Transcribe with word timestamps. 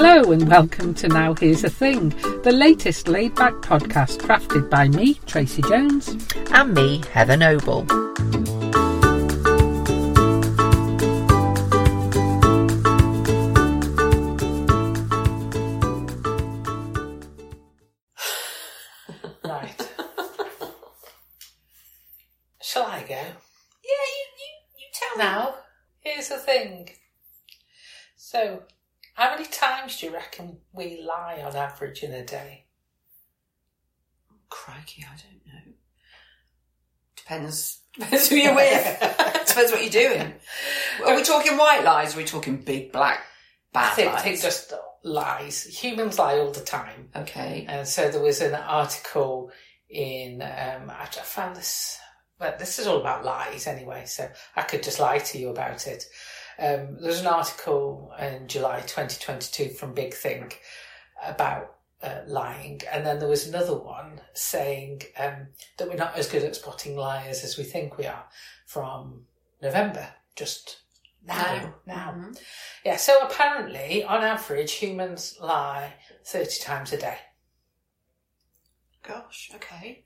Hello 0.00 0.30
and 0.30 0.48
welcome 0.48 0.94
to 0.94 1.08
Now 1.08 1.34
Here's 1.34 1.64
a 1.64 1.68
Thing, 1.68 2.10
the 2.44 2.52
latest 2.52 3.08
laid 3.08 3.34
back 3.34 3.54
podcast 3.54 4.18
crafted 4.18 4.70
by 4.70 4.86
me, 4.86 5.14
Tracy 5.26 5.60
Jones. 5.62 6.16
And 6.52 6.72
me, 6.72 7.02
Heather 7.12 7.36
Noble. 7.36 7.82
Right. 19.42 19.92
Shall 22.62 22.84
I 22.84 23.00
go? 23.00 23.16
Yeah, 23.16 24.04
you, 24.14 24.26
you, 24.38 24.50
you 24.78 24.86
tell 24.94 25.18
Now, 25.18 25.54
here's 25.98 26.28
the 26.28 26.36
thing. 26.36 26.90
So, 28.16 28.38
how 28.38 28.60
many 28.60 28.77
times 29.88 30.00
do 30.00 30.06
you 30.06 30.12
reckon 30.12 30.58
we 30.72 31.00
lie 31.02 31.42
on 31.44 31.56
average 31.56 32.02
in 32.02 32.12
a 32.12 32.24
day? 32.24 32.64
Crikey, 34.50 35.04
I 35.04 35.16
don't 35.16 35.46
know. 35.46 35.72
Depends. 37.16 37.80
Depends 37.98 38.28
who 38.28 38.36
you're 38.36 38.54
with. 38.54 39.00
Depends 39.46 39.72
what 39.72 39.82
you're 39.82 39.90
doing. 39.90 40.34
Are 41.04 41.16
we 41.16 41.22
talking 41.22 41.56
white 41.56 41.84
lies? 41.84 42.14
Or 42.14 42.18
are 42.18 42.22
we 42.22 42.26
talking 42.26 42.58
big 42.58 42.92
black 42.92 43.20
bad 43.72 43.92
I 43.92 43.94
think, 43.94 44.12
lies? 44.12 44.20
I 44.20 44.22
think 44.22 44.40
just 44.40 44.72
lies. 45.02 45.64
Humans 45.64 46.18
lie 46.18 46.38
all 46.38 46.50
the 46.50 46.60
time. 46.60 47.08
Okay. 47.16 47.66
And 47.68 47.86
so 47.86 48.10
there 48.10 48.22
was 48.22 48.40
an 48.40 48.54
article 48.54 49.50
in, 49.88 50.42
um, 50.42 50.90
I 50.90 51.02
I 51.02 51.06
found 51.06 51.56
this, 51.56 51.98
but 52.38 52.58
this 52.58 52.78
is 52.78 52.86
all 52.86 53.00
about 53.00 53.24
lies 53.24 53.66
anyway, 53.66 54.04
so 54.06 54.28
I 54.54 54.62
could 54.62 54.82
just 54.82 55.00
lie 55.00 55.18
to 55.18 55.38
you 55.38 55.48
about 55.48 55.86
it. 55.86 56.04
Um, 56.58 56.96
there 56.98 57.08
was 57.08 57.20
an 57.20 57.26
article 57.28 58.12
in 58.18 58.48
July 58.48 58.80
2022 58.80 59.70
from 59.70 59.94
Big 59.94 60.12
Think 60.12 60.60
about 61.24 61.76
uh, 62.02 62.20
lying, 62.26 62.80
and 62.90 63.06
then 63.06 63.20
there 63.20 63.28
was 63.28 63.46
another 63.46 63.76
one 63.76 64.20
saying 64.34 65.02
um, 65.18 65.48
that 65.76 65.88
we're 65.88 65.94
not 65.94 66.16
as 66.16 66.28
good 66.28 66.42
at 66.42 66.56
spotting 66.56 66.96
liars 66.96 67.44
as 67.44 67.56
we 67.56 67.64
think 67.64 67.96
we 67.96 68.06
are 68.06 68.24
from 68.66 69.22
November, 69.62 70.08
just 70.34 70.78
now. 71.26 71.74
Now. 71.86 72.12
Mhm. 72.16 72.40
Yeah, 72.84 72.96
so 72.96 73.20
apparently, 73.22 74.02
on 74.02 74.22
average, 74.22 74.72
humans 74.72 75.36
lie 75.40 75.94
30 76.24 76.60
times 76.60 76.92
a 76.92 76.98
day. 76.98 77.18
Gosh, 79.02 79.50
okay. 79.54 80.04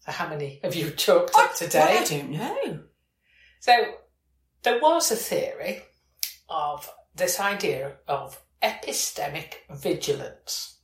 So 0.00 0.12
how 0.12 0.28
many 0.28 0.60
have 0.62 0.74
you 0.74 0.90
chalked 0.96 1.34
up 1.36 1.54
today? 1.54 1.78
well, 1.78 2.02
I 2.02 2.04
don't 2.04 2.30
know. 2.30 2.80
So 3.60 3.94
there 4.66 4.80
was 4.80 5.12
a 5.12 5.14
theory 5.14 5.80
of 6.48 6.90
this 7.14 7.38
idea 7.38 7.92
of 8.08 8.42
epistemic 8.60 9.58
vigilance. 9.70 10.78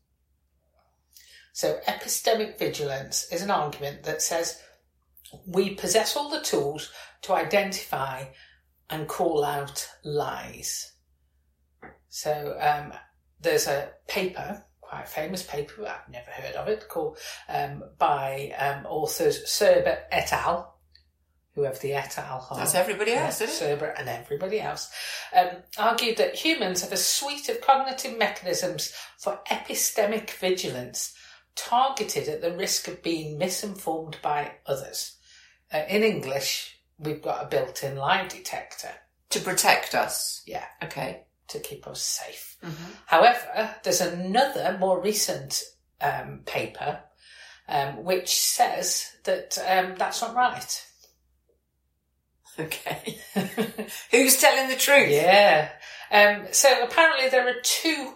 So 1.53 1.81
epistemic 1.89 2.61
vigilance 2.61 3.27
is 3.33 3.43
an 3.43 3.51
argument 3.51 4.05
that 4.05 4.23
says 4.23 4.63
we 5.49 5.75
possess 5.75 6.17
all 6.17 6.31
the 6.31 6.43
tools 6.43 6.93
to 7.23 7.33
identify 7.33 8.27
and 8.89 9.09
call 9.09 9.43
out 9.43 9.89
lies. 10.05 10.93
So 12.09 12.57
um, 12.61 12.93
there's 13.41 13.67
a 13.67 13.91
paper, 14.07 14.65
quite 14.81 15.07
a 15.07 15.09
famous 15.09 15.43
paper, 15.43 15.89
I've 15.89 16.09
never 16.09 16.31
heard 16.31 16.55
of 16.55 16.69
it, 16.69 16.89
called 16.89 17.19
um, 17.49 17.83
by 17.99 18.55
um, 18.57 18.87
authors 18.87 19.43
Sperber 19.45 20.03
et 20.13 20.33
al. 20.33 20.72
Whoever 21.55 21.79
the 21.79 21.93
et 21.95 22.17
al. 22.19 22.49
That's 22.57 22.75
everybody 22.75 23.13
else, 23.13 23.41
Yeah, 23.41 23.47
isn't 23.47 23.69
it? 23.69 23.79
Sperber 23.81 23.95
and 23.99 24.09
everybody 24.09 24.59
else, 24.61 24.91
um, 25.37 25.49
argued 25.79 26.17
that 26.17 26.35
humans 26.35 26.81
have 26.83 26.93
a 26.93 26.97
suite 26.97 27.49
of 27.51 27.61
cognitive 27.61 28.17
mechanisms 28.17 28.93
for 29.19 29.39
epistemic 29.51 30.31
vigilance 30.31 31.15
targeted 31.55 32.27
at 32.29 32.41
the 32.41 32.57
risk 32.57 32.89
of 32.89 33.03
being 33.03 33.37
misinformed 33.37 34.17
by 34.23 34.53
others. 34.65 35.17
Uh, 35.73 35.83
in 35.89 36.03
English, 36.03 36.79
we've 36.99 37.21
got 37.21 37.45
a 37.45 37.49
built 37.49 37.83
in 37.85 37.97
lie 37.97 38.27
detector. 38.27 38.91
To 39.31 39.41
protect 39.41 39.95
us. 39.95 40.43
Yeah, 40.47 40.65
Okay. 40.83 41.25
to 41.49 41.61
keep 41.61 41.87
us 41.87 42.01
safe. 42.03 42.57
Mhm. 42.63 42.97
However, 43.07 43.75
there's 43.83 44.01
another 44.01 44.79
more 44.81 44.99
recent 45.01 45.63
um, 46.01 46.43
paper 46.47 47.03
um, 47.69 48.05
which 48.05 48.35
says 48.41 49.07
that 49.25 49.59
um, 49.67 49.95
that's 49.97 50.21
not 50.23 50.35
right. 50.35 50.87
Okay. 52.59 53.19
Who's 54.11 54.41
telling 54.41 54.69
the 54.69 54.77
truth? 54.77 55.11
Yeah. 55.11 55.71
Um, 56.11 56.47
so 56.53 56.83
apparently 56.85 57.29
there 57.29 57.49
are 57.49 57.61
two 57.63 58.13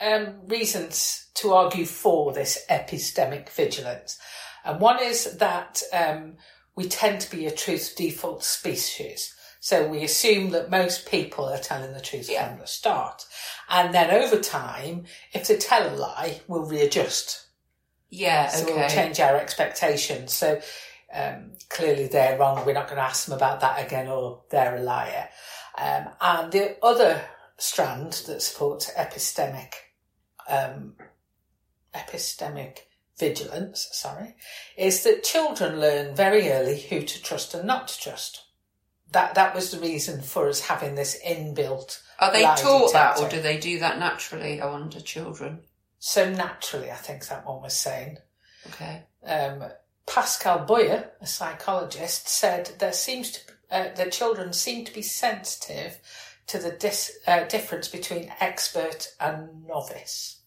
um, 0.00 0.34
reasons 0.46 1.26
to 1.34 1.52
argue 1.52 1.86
for 1.86 2.32
this 2.32 2.64
epistemic 2.70 3.48
vigilance. 3.48 4.18
And 4.64 4.80
one 4.80 5.02
is 5.02 5.36
that 5.38 5.82
um, 5.92 6.34
we 6.76 6.88
tend 6.88 7.20
to 7.22 7.30
be 7.30 7.46
a 7.46 7.50
truth 7.50 7.94
default 7.96 8.44
species. 8.44 9.34
So 9.60 9.88
we 9.88 10.04
assume 10.04 10.50
that 10.50 10.70
most 10.70 11.10
people 11.10 11.46
are 11.46 11.58
telling 11.58 11.92
the 11.92 12.00
truth 12.00 12.28
Yeah. 12.30 12.48
from 12.48 12.58
the 12.60 12.66
start. 12.66 13.24
And 13.68 13.92
then 13.94 14.10
over 14.10 14.38
time, 14.38 15.04
if 15.32 15.48
they 15.48 15.56
tell 15.56 15.88
a 15.92 15.96
lie, 15.96 16.40
we'll 16.46 16.64
readjust. 16.64 17.46
Yeah, 18.10 18.48
So 18.48 18.64
okay. 18.64 18.74
we'll 18.74 18.88
change 18.88 19.20
our 19.20 19.36
expectations. 19.36 20.32
So 20.32 20.60
um, 21.14 21.52
clearly 21.68 22.06
they're 22.06 22.38
wrong. 22.38 22.64
We're 22.64 22.72
not 22.72 22.86
going 22.86 22.98
to 22.98 23.04
ask 23.04 23.26
them 23.26 23.36
about 23.36 23.60
that 23.60 23.84
again, 23.84 24.08
or 24.08 24.42
they're 24.50 24.76
a 24.76 24.82
liar. 24.82 25.28
Um, 25.76 26.08
and 26.20 26.52
the 26.52 26.76
other 26.82 27.22
strand 27.56 28.24
that 28.26 28.42
supports 28.42 28.90
epistemic, 28.96 29.74
um, 30.48 30.94
epistemic 31.94 32.78
vigilance, 33.18 33.88
sorry, 33.92 34.36
is 34.76 35.02
that 35.04 35.24
children 35.24 35.80
learn 35.80 36.14
very 36.14 36.50
early 36.50 36.80
who 36.80 37.02
to 37.02 37.22
trust 37.22 37.54
and 37.54 37.66
not 37.66 37.88
to 37.88 38.00
trust. 38.00 38.44
That 39.10 39.34
that 39.36 39.54
was 39.54 39.70
the 39.70 39.80
reason 39.80 40.20
for 40.20 40.48
us 40.48 40.60
having 40.60 40.94
this 40.94 41.18
inbuilt. 41.26 42.02
Are 42.18 42.32
they 42.32 42.42
taught 42.42 42.92
that, 42.92 43.18
or 43.18 43.28
do 43.28 43.40
they 43.40 43.56
do 43.56 43.78
that 43.78 43.98
naturally? 43.98 44.60
I 44.60 44.66
wonder, 44.66 45.00
children. 45.00 45.60
So 45.98 46.30
naturally, 46.30 46.90
I 46.90 46.96
think 46.96 47.26
that 47.28 47.46
one 47.46 47.62
was 47.62 47.74
saying. 47.74 48.18
Okay. 48.66 49.04
um, 49.24 49.64
Pascal 50.08 50.64
Boyer, 50.64 51.10
a 51.20 51.26
psychologist, 51.26 52.28
said 52.28 52.72
there 52.78 52.92
seems 52.92 53.32
to 53.32 53.40
uh, 53.70 53.94
the 53.94 54.10
children 54.10 54.52
seem 54.52 54.84
to 54.84 54.94
be 54.94 55.02
sensitive 55.02 55.98
to 56.46 56.58
the 56.58 56.70
dis, 56.70 57.18
uh, 57.26 57.44
difference 57.44 57.88
between 57.88 58.32
expert 58.40 59.08
and 59.20 59.66
novice. 59.66 60.40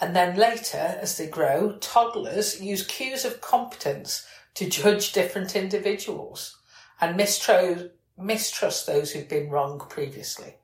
And 0.00 0.14
then 0.14 0.36
later, 0.36 0.98
as 1.00 1.16
they 1.16 1.28
grow, 1.28 1.76
toddlers 1.80 2.60
use 2.60 2.84
cues 2.86 3.24
of 3.24 3.40
competence 3.40 4.26
to 4.54 4.68
judge 4.68 5.12
different 5.12 5.54
individuals 5.54 6.58
and 7.00 7.16
mistrust, 7.16 7.86
mistrust 8.16 8.86
those 8.86 9.12
who've 9.12 9.28
been 9.28 9.50
wrong 9.50 9.80
previously, 9.88 10.54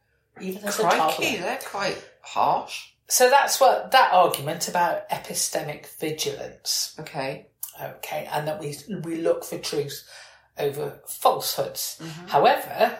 even 0.41 0.65
as 0.65 0.79
a 0.79 0.83
toddler. 0.83 1.39
they're 1.39 1.59
quite 1.65 2.05
harsh. 2.23 2.91
So 3.07 3.31
that's 3.31 3.61
what 3.61 3.93
that 3.93 4.13
argument 4.13 4.67
about 4.67 5.09
epistemic 5.11 5.87
vigilance 5.87 6.97
Okay. 6.99 7.47
Okay, 7.83 8.29
and 8.31 8.47
that 8.47 8.61
we 8.61 8.77
we 9.03 9.17
look 9.17 9.45
for 9.45 9.59
truth 9.59 10.09
over 10.59 11.01
falsehoods. 11.07 11.99
Mm-hmm. 12.01 12.27
However, 12.29 12.99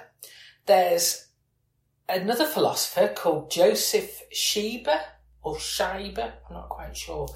there's 0.67 1.29
another 2.09 2.47
philosopher 2.47 3.13
called 3.15 3.51
Joseph 3.51 4.23
Shieber 4.33 5.01
or 5.43 5.57
Shieber. 5.57 6.33
I'm 6.49 6.55
not 6.55 6.69
quite 6.69 6.97
sure. 6.97 7.29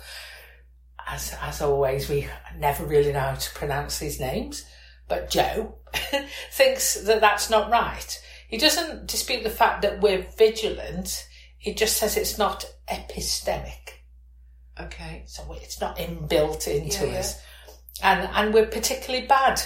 As 1.06 1.34
as 1.41 1.62
always, 1.62 2.09
we 2.09 2.28
never 2.56 2.84
really 2.84 3.12
know 3.12 3.21
how 3.21 3.34
to 3.34 3.55
pronounce 3.55 3.99
these 3.99 4.20
names. 4.20 4.65
But 5.06 5.31
Joe 5.31 5.76
thinks 6.53 6.94
that 7.03 7.20
that's 7.20 7.49
not 7.49 7.70
right. 7.70 8.22
He 8.49 8.56
doesn't 8.56 9.06
dispute 9.06 9.43
the 9.43 9.50
fact 9.50 9.82
that 9.82 10.00
we're 10.00 10.26
vigilant. 10.37 11.26
He 11.58 11.75
just 11.75 11.96
says 11.96 12.17
it's 12.17 12.38
not 12.38 12.67
epistemic. 12.88 13.97
Okay. 14.80 15.25
So 15.26 15.42
it's 15.60 15.80
not 15.80 15.96
inbuilt 15.98 16.66
into 16.69 17.06
Yeah, 17.06 17.12
yeah. 17.12 17.19
us. 17.19 17.40
And, 18.02 18.28
and 18.32 18.54
we're 18.54 18.66
particularly 18.66 19.26
bad 19.26 19.60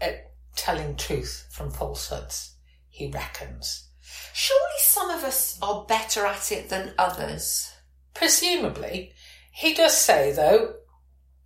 at 0.00 0.32
telling 0.56 0.96
truth 0.96 1.46
from 1.50 1.70
falsehoods, 1.70 2.54
he 2.88 3.10
reckons. 3.10 3.88
Surely 4.34 4.78
some 4.80 5.10
of 5.10 5.24
us 5.24 5.58
are 5.62 5.84
better 5.86 6.26
at 6.26 6.52
it 6.52 6.68
than 6.68 6.92
others. 6.98 7.72
Presumably, 8.14 9.12
he 9.52 9.74
does 9.74 9.96
say, 9.96 10.32
though, 10.32 10.74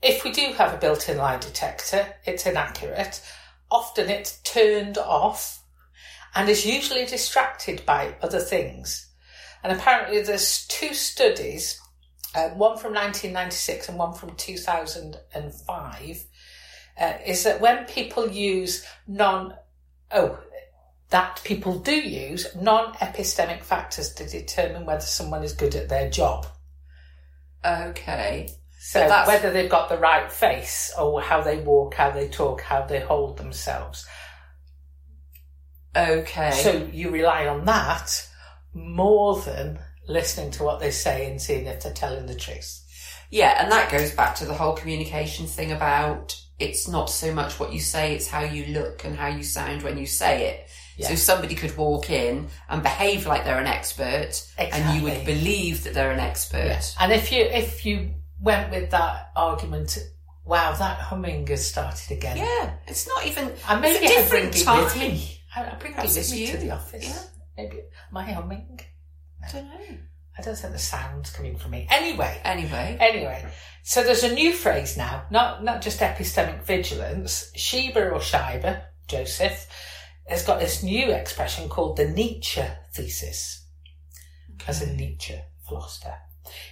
if 0.02 0.24
we 0.24 0.32
do 0.32 0.52
have 0.54 0.74
a 0.74 0.78
built 0.78 1.08
in 1.08 1.16
lie 1.18 1.38
detector, 1.38 2.06
it's 2.24 2.46
inaccurate. 2.46 3.22
Often 3.70 4.10
it's 4.10 4.38
turned 4.42 4.98
off 4.98 5.62
and 6.34 6.48
is 6.48 6.66
usually 6.66 7.06
distracted 7.06 7.86
by 7.86 8.16
other 8.20 8.40
things. 8.40 9.08
And 9.62 9.72
apparently, 9.72 10.20
there's 10.22 10.66
two 10.66 10.92
studies, 10.92 11.80
uh, 12.34 12.48
one 12.50 12.78
from 12.78 12.94
1996 12.94 13.88
and 13.88 13.98
one 13.98 14.14
from 14.14 14.34
2005, 14.36 16.24
uh, 17.00 17.12
is 17.26 17.44
that 17.44 17.60
when 17.60 17.84
people 17.86 18.28
use 18.28 18.84
non, 19.06 19.54
oh, 20.10 20.38
that 21.10 21.40
people 21.44 21.78
do 21.78 21.94
use 21.94 22.46
non-epistemic 22.56 23.62
factors 23.62 24.14
to 24.14 24.26
determine 24.26 24.86
whether 24.86 25.02
someone 25.02 25.44
is 25.44 25.52
good 25.52 25.74
at 25.74 25.88
their 25.88 26.08
job. 26.08 26.46
Okay. 27.64 28.48
So 28.80 28.98
that's- 28.98 29.28
whether 29.28 29.52
they've 29.52 29.70
got 29.70 29.88
the 29.88 29.98
right 29.98 30.32
face 30.32 30.92
or 30.98 31.20
how 31.20 31.42
they 31.42 31.58
walk, 31.58 31.94
how 31.94 32.10
they 32.10 32.28
talk, 32.28 32.62
how 32.62 32.82
they 32.82 33.00
hold 33.00 33.36
themselves. 33.36 34.06
Okay. 35.94 36.50
So 36.50 36.88
you 36.92 37.10
rely 37.10 37.46
on 37.46 37.66
that 37.66 38.26
more 38.72 39.40
than 39.40 39.78
listening 40.06 40.50
to 40.52 40.64
what 40.64 40.80
they 40.80 40.90
say 40.90 41.30
and 41.30 41.40
seeing 41.40 41.66
if 41.66 41.82
they're 41.82 41.92
telling 41.92 42.26
the 42.26 42.34
truth. 42.34 42.80
Yeah, 43.30 43.62
and 43.62 43.72
that 43.72 43.90
goes 43.90 44.14
back 44.14 44.34
to 44.36 44.44
the 44.44 44.54
whole 44.54 44.74
communication 44.74 45.46
thing 45.46 45.72
about 45.72 46.38
it's 46.58 46.86
not 46.86 47.10
so 47.10 47.32
much 47.34 47.58
what 47.58 47.72
you 47.72 47.80
say, 47.80 48.14
it's 48.14 48.28
how 48.28 48.42
you 48.42 48.66
look 48.74 49.04
and 49.04 49.16
how 49.16 49.28
you 49.28 49.42
sound 49.42 49.82
when 49.82 49.98
you 49.98 50.06
say 50.06 50.48
it. 50.48 50.68
So 51.00 51.16
somebody 51.16 51.54
could 51.54 51.76
walk 51.76 52.10
in 52.10 52.48
and 52.68 52.82
behave 52.82 53.26
like 53.26 53.44
they're 53.44 53.58
an 53.58 53.66
expert 53.66 54.46
and 54.58 54.96
you 54.96 55.02
would 55.04 55.24
believe 55.24 55.84
that 55.84 55.94
they're 55.94 56.12
an 56.12 56.20
expert. 56.20 56.94
And 57.00 57.10
if 57.12 57.32
you 57.32 57.42
if 57.42 57.84
you 57.84 58.14
went 58.40 58.70
with 58.70 58.90
that 58.90 59.30
argument, 59.34 59.98
wow, 60.44 60.72
that 60.72 60.98
humming 60.98 61.46
has 61.48 61.66
started 61.66 62.12
again. 62.12 62.36
Yeah, 62.36 62.74
it's 62.86 63.08
not 63.08 63.26
even 63.26 63.52
I 63.66 63.80
maybe 63.80 64.04
it's 64.04 64.12
a 64.12 64.26
I 64.26 64.28
bring 64.28 64.50
different 64.50 64.56
it 64.60 64.64
time. 64.64 64.84
with 64.84 64.96
me. 64.96 65.40
I, 65.56 65.74
bring 65.74 65.94
it 65.94 66.02
with 66.02 66.32
me 66.32 66.46
to 66.46 66.56
the 66.58 66.70
office. 66.70 67.04
Yeah. 67.04 67.22
Maybe 67.56 67.80
my 68.10 68.24
humming. 68.30 68.80
I 69.44 69.52
don't 69.52 69.66
know. 69.66 69.98
I 70.38 70.42
don't 70.42 70.56
think 70.56 70.72
the 70.72 70.78
sound's 70.78 71.30
coming 71.30 71.56
from 71.56 71.72
me. 71.72 71.86
Anyway, 71.90 72.40
Anyway. 72.44 72.96
Anyway, 72.98 73.46
so 73.82 74.02
there's 74.02 74.24
a 74.24 74.32
new 74.32 74.52
phrase 74.52 74.96
now, 74.96 75.24
not 75.30 75.62
not 75.62 75.82
just 75.82 76.00
epistemic 76.00 76.62
vigilance. 76.62 77.52
Sheba 77.54 78.10
or 78.10 78.20
Shiba, 78.20 78.84
Joseph, 79.08 79.66
has 80.26 80.44
got 80.44 80.60
this 80.60 80.82
new 80.82 81.10
expression 81.10 81.68
called 81.68 81.96
the 81.96 82.08
Nietzsche 82.08 82.62
thesis, 82.94 83.66
as 84.66 84.80
a 84.80 84.92
Nietzsche 84.92 85.38
philosopher. 85.68 86.16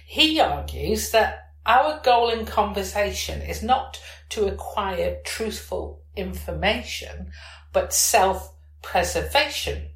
He 0.05 0.39
argues 0.39 1.11
that 1.11 1.53
our 1.65 1.99
goal 2.01 2.29
in 2.29 2.45
conversation 2.45 3.41
is 3.41 3.61
not 3.61 4.01
to 4.29 4.47
acquire 4.47 5.21
truthful 5.23 6.01
information, 6.15 7.31
but 7.71 7.93
self-preservation. 7.93 9.90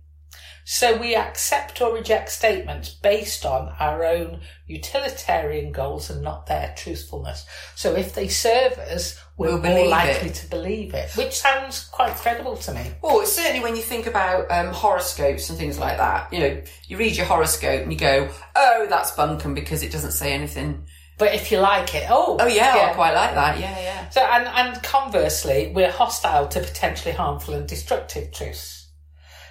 So 0.68 0.98
we 0.98 1.16
accept 1.16 1.80
or 1.80 1.94
reject 1.94 2.32
statements 2.32 2.90
based 2.90 3.46
on 3.46 3.72
our 3.80 4.04
own 4.04 4.40
utilitarian 4.66 5.72
goals 5.72 6.10
and 6.10 6.24
not 6.24 6.48
their 6.48 6.74
truthfulness. 6.76 7.46
So 7.76 7.94
if 7.96 8.16
they 8.16 8.28
serve 8.28 8.74
us, 8.80 9.20
we're 9.38 9.50
We'll 9.58 9.62
more 9.62 9.88
likely 9.88 10.30
it. 10.30 10.36
to 10.36 10.50
believe 10.50 10.96
it, 10.96 11.12
which 11.16 11.34
sounds 11.34 11.86
quite 11.92 12.16
credible 12.16 12.58
to 12.58 12.74
me. 12.74 12.94
Well, 13.04 13.26
certainly 13.28 13.60
when 13.62 13.76
you 13.76 13.84
think 13.84 14.08
about 14.08 14.50
um, 14.50 14.74
horoscopes 14.74 15.50
and 15.52 15.58
things 15.60 15.78
like 15.78 15.98
that, 15.98 16.34
you 16.34 16.40
know, 16.40 16.62
you 16.88 16.98
read 16.98 17.16
your 17.16 17.28
horoscope 17.28 17.84
and 17.84 17.94
you 17.94 18.00
go, 18.00 18.28
oh, 18.56 18.88
that's 18.90 19.12
bunkum 19.12 19.54
because 19.54 19.84
it 19.84 19.92
doesn't 19.92 20.14
say 20.14 20.34
anything. 20.34 20.88
But 21.20 21.36
if 21.36 21.52
you 21.52 21.60
like 21.60 21.94
it, 21.94 22.08
oh, 22.10 22.38
Oh, 22.40 22.48
yeah, 22.48 22.90
I 22.90 22.94
quite 22.96 23.14
like 23.14 23.36
that. 23.36 23.60
Yeah, 23.60 23.80
yeah. 23.80 24.10
So, 24.10 24.22
and, 24.22 24.48
and 24.48 24.82
conversely, 24.84 25.72
we're 25.76 25.92
hostile 25.92 26.48
to 26.50 26.60
potentially 26.60 27.14
harmful 27.14 27.54
and 27.54 27.68
destructive 27.68 28.32
truths. 28.34 28.90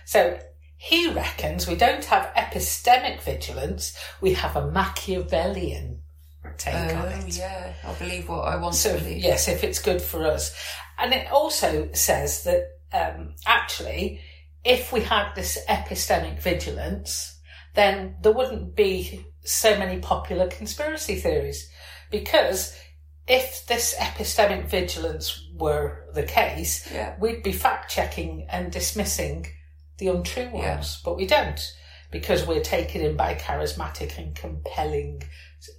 So, 0.07 0.39
he 0.91 1.11
reckons 1.13 1.67
we 1.67 1.77
don't 1.77 2.05
have 2.05 2.33
epistemic 2.35 3.21
vigilance, 3.23 3.97
we 4.21 4.35
have 4.35 4.55
a 4.57 4.71
Machiavellian 4.71 6.01
take 6.59 6.75
on 6.75 7.07
Oh, 7.07 7.09
it. 7.27 7.37
yeah. 7.39 7.73
I 7.85 7.93
believe 7.95 8.29
what 8.29 8.43
I 8.47 8.57
want 8.57 8.75
So, 8.75 8.93
to 8.97 9.03
believe. 9.03 9.23
yes, 9.23 9.49
if 9.49 9.65
it's 9.65 9.79
good 9.81 10.03
for 10.03 10.27
us. 10.27 10.55
And 10.99 11.13
it 11.15 11.31
also 11.33 11.89
says 11.95 12.45
that 12.45 12.65
um, 12.93 13.35
actually, 13.47 14.21
if 14.63 14.93
we 14.93 15.01
had 15.01 15.33
this 15.35 15.59
epistemic 15.69 16.41
vigilance, 16.41 17.41
then 17.75 18.17
there 18.23 18.33
wouldn't 18.33 18.77
be 18.77 19.25
so 19.45 19.77
many 19.79 19.99
popular 20.01 20.49
conspiracy 20.49 21.17
theories. 21.17 21.69
Because 22.11 22.77
if 23.27 23.67
this 23.67 23.95
epistemic 23.99 24.67
vigilance 24.69 25.49
were 25.55 26.07
the 26.13 26.23
case, 26.25 26.87
Yeah. 26.93 27.17
we'd 27.19 27.43
be 27.43 27.53
fact 27.53 27.91
checking 27.91 28.47
and 28.51 28.71
dismissing 28.71 29.47
the 29.99 30.09
untrue 30.09 30.49
ones. 30.51 31.01
But 31.05 31.17
we 31.17 31.27
don't, 31.27 31.61
because 32.11 32.47
we're 32.47 32.63
taken 32.63 33.01
in 33.01 33.17
by 33.17 33.35
charismatic 33.35 34.19
and 34.19 34.35
compelling 34.35 35.23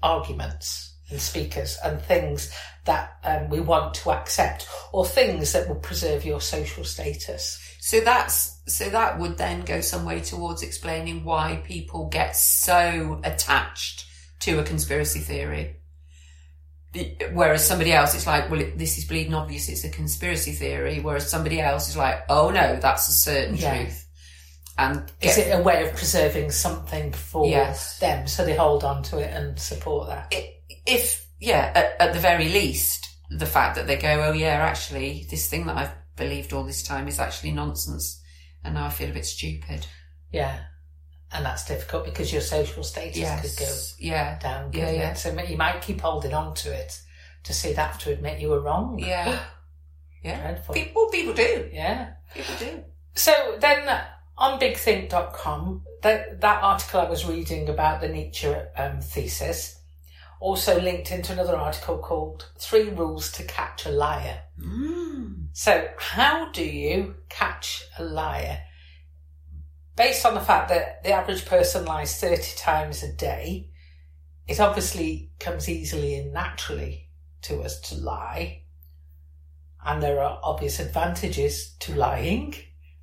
arguments 0.01 0.93
and 1.11 1.21
speakers 1.21 1.77
and 1.83 2.01
things 2.01 2.51
that 2.85 3.17
um, 3.23 3.49
we 3.49 3.59
want 3.59 3.93
to 3.95 4.11
accept 4.11 4.67
or 4.91 5.05
things 5.05 5.53
that 5.53 5.67
will 5.67 5.75
preserve 5.75 6.25
your 6.25 6.41
social 6.41 6.83
status. 6.83 7.61
So 7.79 7.99
that's 8.01 8.59
so 8.67 8.89
that 8.89 9.19
would 9.19 9.37
then 9.37 9.61
go 9.61 9.81
some 9.81 10.05
way 10.05 10.19
towards 10.21 10.63
explaining 10.63 11.23
why 11.23 11.61
people 11.63 12.07
get 12.09 12.35
so 12.35 13.21
attached 13.23 14.05
to 14.39 14.57
a 14.59 14.63
conspiracy 14.63 15.19
theory. 15.19 15.75
Whereas 17.33 17.67
somebody 17.67 17.91
else, 17.91 18.15
it's 18.15 18.25
like, 18.25 18.49
well, 18.49 18.61
it, 18.61 18.77
this 18.77 18.97
is 18.97 19.05
bleeding 19.05 19.33
obvious. 19.33 19.69
It's 19.69 19.83
a 19.83 19.89
conspiracy 19.89 20.53
theory. 20.53 20.99
Whereas 21.01 21.29
somebody 21.29 21.59
else 21.59 21.89
is 21.89 21.97
like, 21.97 22.23
oh 22.29 22.49
no, 22.49 22.77
that's 22.81 23.07
a 23.07 23.11
certain 23.11 23.55
Yeah. 23.55 23.83
truth. 23.83 24.04
And 24.77 25.11
Is 25.21 25.37
it 25.37 25.51
a 25.51 25.61
way 25.61 25.87
of 25.87 25.95
preserving 25.95 26.51
something 26.51 27.13
for 27.13 27.47
Yes. 27.49 27.97
them 27.99 28.27
so 28.27 28.43
they 28.43 28.55
hold 28.55 28.83
on 28.83 29.03
to 29.03 29.19
it 29.19 29.33
and 29.33 29.57
support 29.59 30.09
that? 30.09 30.27
i- 30.33 30.51
if 30.85 31.25
yeah, 31.39 31.71
at, 31.75 32.07
at 32.09 32.13
the 32.13 32.19
very 32.19 32.49
least, 32.49 33.07
the 33.29 33.45
fact 33.45 33.75
that 33.75 33.87
they 33.87 33.97
go, 33.97 34.23
oh 34.25 34.31
yeah, 34.33 34.55
actually, 34.65 35.25
this 35.29 35.47
thing 35.49 35.65
that 35.65 35.77
I've 35.77 35.91
believed 36.15 36.53
all 36.53 36.63
this 36.63 36.83
time 36.83 37.07
is 37.07 37.19
actually 37.19 37.51
nonsense, 37.51 38.21
and 38.63 38.73
now 38.75 38.85
I 38.85 38.89
feel 38.89 39.09
a 39.09 39.13
bit 39.13 39.25
stupid. 39.25 39.85
Yeah. 40.31 40.59
And 41.31 41.45
that's 41.45 41.65
difficult 41.65 42.05
because 42.05 42.31
your 42.31 42.41
social 42.41 42.83
status 42.83 43.57
could 43.57 43.65
go 43.65 43.73
yeah, 43.99 44.39
down. 44.39 44.71
Yeah, 44.73 44.91
yeah. 44.91 45.11
it? 45.11 45.17
So 45.17 45.37
you 45.41 45.57
might 45.57 45.81
keep 45.81 45.99
holding 46.01 46.33
on 46.33 46.53
to 46.55 46.71
it 46.73 46.99
to 47.43 47.53
see 47.53 47.73
that 47.73 47.99
to 48.01 48.11
admit 48.13 48.39
you 48.39 48.49
were 48.49 48.61
wrong. 48.61 48.97
yeah, 48.99 49.39
yeah. 50.23 50.39
Dreadful. 50.41 50.75
People, 50.75 51.09
people 51.11 51.33
do. 51.33 51.69
Yeah. 51.73 52.11
People 52.33 52.55
do. 52.59 52.83
So 53.15 53.57
then 53.59 53.89
on 54.37 54.59
bigthink.com, 54.59 55.83
that, 56.01 56.41
that 56.41 56.63
article 56.63 56.99
I 57.01 57.09
was 57.09 57.25
reading 57.25 57.69
about 57.69 58.01
the 58.01 58.09
Nietzsche 58.09 58.47
um, 58.47 59.01
thesis 59.01 59.79
also 60.39 60.79
linked 60.79 61.11
into 61.11 61.33
another 61.33 61.55
article 61.55 61.97
called 61.97 62.49
Three 62.59 62.89
Rules 62.89 63.31
to 63.33 63.43
Catch 63.43 63.85
a 63.85 63.89
Liar. 63.89 64.39
Mm. 64.59 65.47
So, 65.53 65.87
how 65.97 66.51
do 66.51 66.63
you 66.63 67.15
catch 67.29 67.85
a 67.97 68.03
liar? 68.03 68.59
Based 69.95 70.25
on 70.25 70.33
the 70.33 70.41
fact 70.41 70.67
that 70.69 71.03
the 71.03 71.13
average 71.13 71.45
person 71.45 71.85
lies 71.85 72.19
30 72.19 72.57
times 72.57 73.01
a 73.03 73.13
day, 73.13 73.69
it 74.47 74.59
obviously 74.59 75.31
comes 75.39 75.69
easily 75.69 76.15
and 76.15 76.33
naturally 76.33 77.09
to 77.43 77.61
us 77.61 77.79
to 77.89 77.95
lie. 77.95 78.63
And 79.83 80.03
there 80.03 80.21
are 80.21 80.39
obvious 80.43 80.79
advantages 80.79 81.75
to 81.79 81.95
lying 81.95 82.55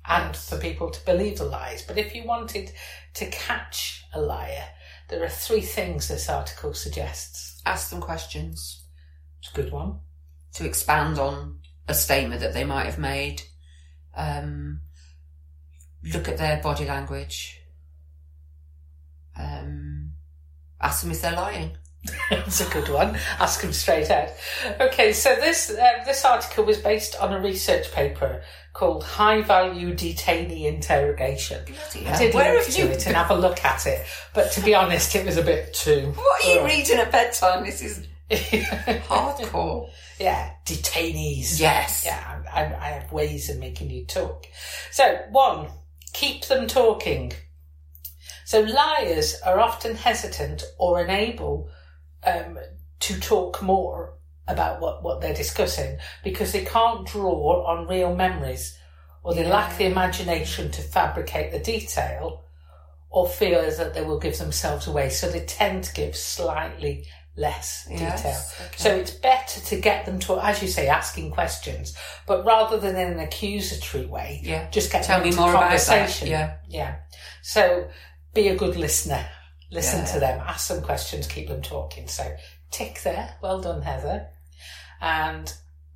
and 0.07 0.35
for 0.35 0.57
people 0.57 0.89
to 0.89 1.05
believe 1.05 1.37
the 1.37 1.45
lies. 1.45 1.81
But 1.81 1.97
if 1.97 2.13
you 2.13 2.25
wanted 2.25 2.71
to 3.15 3.25
catch 3.27 4.03
a 4.13 4.21
liar, 4.21 4.65
there 5.09 5.23
are 5.23 5.29
three 5.29 5.61
things 5.61 6.07
this 6.07 6.29
article 6.29 6.73
suggests. 6.73 7.61
Ask 7.65 7.89
them 7.89 8.01
questions 8.01 8.83
It's 9.39 9.51
a 9.51 9.55
good 9.55 9.71
one. 9.71 9.99
to 10.55 10.65
expand 10.65 11.17
on 11.19 11.59
a 11.87 11.93
statement 11.93 12.41
that 12.41 12.53
they 12.53 12.63
might 12.63 12.85
have 12.85 12.99
made. 12.99 13.41
Um, 14.15 14.81
look 16.03 16.27
at 16.27 16.37
their 16.37 16.61
body 16.61 16.85
language. 16.85 17.59
Um, 19.37 20.13
ask 20.79 21.01
them 21.01 21.11
if 21.11 21.21
they're 21.21 21.31
lying. 21.31 21.77
That's 22.29 22.61
a 22.61 22.69
good 22.69 22.89
one. 22.89 23.17
Ask 23.39 23.61
them 23.61 23.71
straight 23.71 24.09
out. 24.09 24.29
Okay, 24.79 25.13
so 25.13 25.35
this 25.35 25.69
uh, 25.69 26.03
this 26.05 26.25
article 26.25 26.65
was 26.65 26.77
based 26.77 27.15
on 27.15 27.33
a 27.33 27.39
research 27.39 27.91
paper 27.93 28.41
called 28.73 29.03
"High 29.03 29.41
Value 29.41 29.93
Detainee 29.95 30.65
Interrogation." 30.65 31.63
Bloody 31.65 32.07
I 32.07 32.17
did 32.17 32.33
Where 32.33 32.57
have 32.57 32.67
to 32.67 32.81
you 32.81 32.87
it 32.87 33.07
and 33.07 33.15
have 33.15 33.31
a 33.31 33.35
look 33.35 33.63
at 33.63 33.85
it, 33.87 34.05
but 34.33 34.51
to 34.53 34.61
be 34.61 34.75
honest, 34.75 35.15
it 35.15 35.25
was 35.25 35.37
a 35.37 35.43
bit 35.43 35.73
too. 35.73 36.11
What 36.15 36.45
are 36.45 36.53
you 36.53 36.59
Ugh. 36.59 36.65
reading 36.65 36.97
at 36.97 37.11
bedtime? 37.11 37.63
This 37.63 37.81
is 37.81 38.05
hardcore. 38.31 39.89
yeah, 40.19 40.51
detainees. 40.65 41.59
Yes. 41.59 42.03
Yeah, 42.05 42.43
I, 42.51 42.65
I 42.65 42.89
have 42.99 43.11
ways 43.11 43.49
of 43.49 43.59
making 43.59 43.89
you 43.91 44.05
talk. 44.05 44.45
So, 44.91 45.19
one, 45.29 45.67
keep 46.13 46.45
them 46.45 46.67
talking. 46.67 47.33
So, 48.45 48.61
liars 48.61 49.39
are 49.45 49.59
often 49.59 49.95
hesitant 49.95 50.63
or 50.77 50.99
unable 50.99 51.69
um, 52.25 52.57
to 53.01 53.19
talk 53.19 53.61
more 53.61 54.13
about 54.47 54.81
what, 54.81 55.03
what 55.03 55.21
they're 55.21 55.33
discussing 55.33 55.97
because 56.23 56.51
they 56.51 56.65
can't 56.65 57.07
draw 57.07 57.65
on 57.65 57.87
real 57.87 58.15
memories 58.15 58.77
or 59.23 59.33
they 59.33 59.45
lack 59.47 59.77
the 59.77 59.85
imagination 59.85 60.69
to 60.71 60.81
fabricate 60.81 61.51
the 61.51 61.59
detail 61.59 62.43
or 63.09 63.27
feel 63.27 63.59
as 63.59 63.77
that 63.77 63.93
they 63.93 64.03
will 64.03 64.19
give 64.19 64.37
themselves 64.37 64.87
away. 64.87 65.09
So, 65.09 65.29
they 65.29 65.45
tend 65.45 65.83
to 65.85 65.93
give 65.93 66.15
slightly 66.15 67.05
less 67.35 67.87
Yes, 67.89 68.21
detail. 68.21 68.67
okay. 68.67 68.77
So 68.77 68.95
it's 68.95 69.11
better 69.11 69.59
to 69.61 69.75
get 69.81 70.05
them 70.05 70.19
to, 70.19 70.39
as 70.39 70.61
you 70.61 70.67
say, 70.67 70.87
asking 70.87 71.31
questions, 71.31 71.95
but 72.27 72.45
rather 72.45 72.77
than 72.77 72.95
in 72.95 73.13
an 73.13 73.19
accusatory 73.19 74.05
way, 74.05 74.39
Yeah. 74.43 74.69
just 74.69 74.91
get 74.91 75.03
Tell 75.03 75.17
them 75.19 75.23
me 75.23 75.29
into 75.29 75.41
more 75.41 75.49
about 75.51 75.71
that, 75.71 75.85
conversation. 75.87 76.27
yeah. 76.27 76.57
yeah. 76.67 76.95
So 77.41 77.87
be 78.33 78.49
a 78.49 78.55
good 78.55 78.75
listener. 78.75 79.25
Listen 79.73 79.99
Yeah. 80.01 80.13
to 80.13 80.19
them, 80.19 80.39
ask 80.45 80.67
them 80.67 80.83
questions, 80.83 81.25
keep 81.27 81.47
them 81.47 81.63
talking. 81.63 82.07
So 82.07 82.35
tick 82.69 83.01
there. 83.01 83.35
Well 83.41 83.59
done, 83.59 83.81
Heather. 83.81 84.29
And 85.01 85.51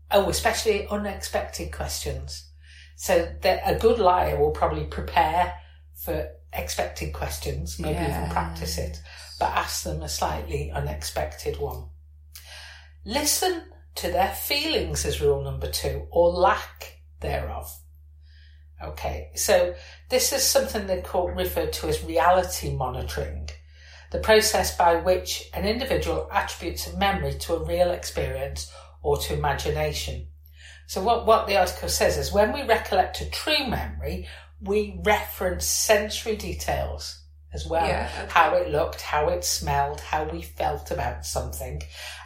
oh, 0.10 0.30
especially 0.30 0.88
unexpected 0.88 1.72
questions. 1.72 2.50
So 2.96 3.32
that 3.42 3.62
a 3.64 3.76
good 3.76 4.00
liar 4.00 4.40
will 4.40 4.52
probably 4.52 4.86
prepare 4.86 5.54
for 5.94 6.30
expected 6.54 7.14
questions, 7.14 7.78
maybe 7.78 8.00
even 8.04 8.30
practice 8.32 8.80
it, 8.80 9.00
but 9.40 9.52
ask 9.52 9.84
them 9.84 10.02
a 10.02 10.10
slightly 10.10 10.72
unexpected 10.72 11.60
one. 11.60 11.90
Listen 13.06 13.72
to 13.96 14.12
their 14.12 14.34
feelings 14.34 15.06
is 15.06 15.22
rule 15.22 15.44
number 15.44 15.70
two, 15.70 16.08
or 16.12 16.30
lack 16.30 16.98
thereof. 17.20 17.72
Okay, 18.84 19.30
so 19.36 19.74
this 20.10 20.32
is 20.34 20.44
something 20.44 20.86
they 20.88 21.02
call 21.02 21.30
referred 21.30 21.74
to 21.74 21.88
as 21.88 22.04
reality 22.04 22.76
monitoring, 22.76 23.50
the 24.12 24.20
process 24.20 24.76
by 24.76 24.96
which 24.96 25.50
an 25.54 25.66
individual 25.66 26.30
attributes 26.32 26.88
a 26.88 26.98
memory 26.98 27.34
to 27.34 27.56
a 27.56 27.64
real 27.64 27.92
experience 27.92 28.72
or 29.02 29.18
to 29.18 29.34
imagination. 29.34 30.28
So 30.88 31.02
what, 31.02 31.26
what 31.26 31.48
the 31.48 31.58
article 31.58 31.90
says 31.90 32.18
is 32.18 32.32
when 32.32 32.54
we 32.54 32.64
recollect 32.64 33.22
a 33.22 33.30
true 33.30 33.68
memory, 33.68 34.28
we 34.62 35.00
reference 35.04 35.66
sensory 35.66 36.36
details 36.36 37.22
as 37.54 37.68
well. 37.68 37.86
Yeah, 37.86 38.10
okay. 38.24 38.32
How 38.32 38.56
it 38.56 38.70
looked, 38.70 39.02
how 39.02 39.30
it 39.30 39.44
smelled, 39.44 40.00
how 40.00 40.24
we 40.26 40.42
felt 40.42 40.92
about 40.92 41.26
something, 41.26 41.82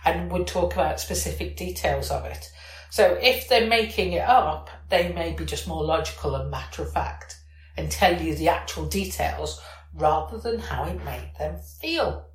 and 0.06 0.32
would 0.32 0.48
talk 0.48 0.74
about 0.74 1.00
specific 1.00 1.58
details 1.58 2.12
of 2.12 2.26
it. 2.26 2.52
So 2.92 3.18
if 3.22 3.48
they're 3.48 3.68
making 3.68 4.14
it 4.14 4.28
up, 4.28 4.70
they 4.90 5.12
may 5.14 5.32
be 5.32 5.46
just 5.46 5.68
more 5.68 5.84
logical 5.84 6.36
and 6.36 6.52
matter 6.52 6.84
of 6.84 6.94
fact 6.94 7.38
and 7.78 7.90
tell 7.90 8.22
you 8.22 8.36
the 8.36 8.50
actual 8.50 8.86
details 8.86 9.62
rather 9.94 10.38
than 10.38 10.60
how 10.60 10.86
it 10.86 11.04
made 11.04 11.32
them 11.38 11.58
feel. 11.80 12.28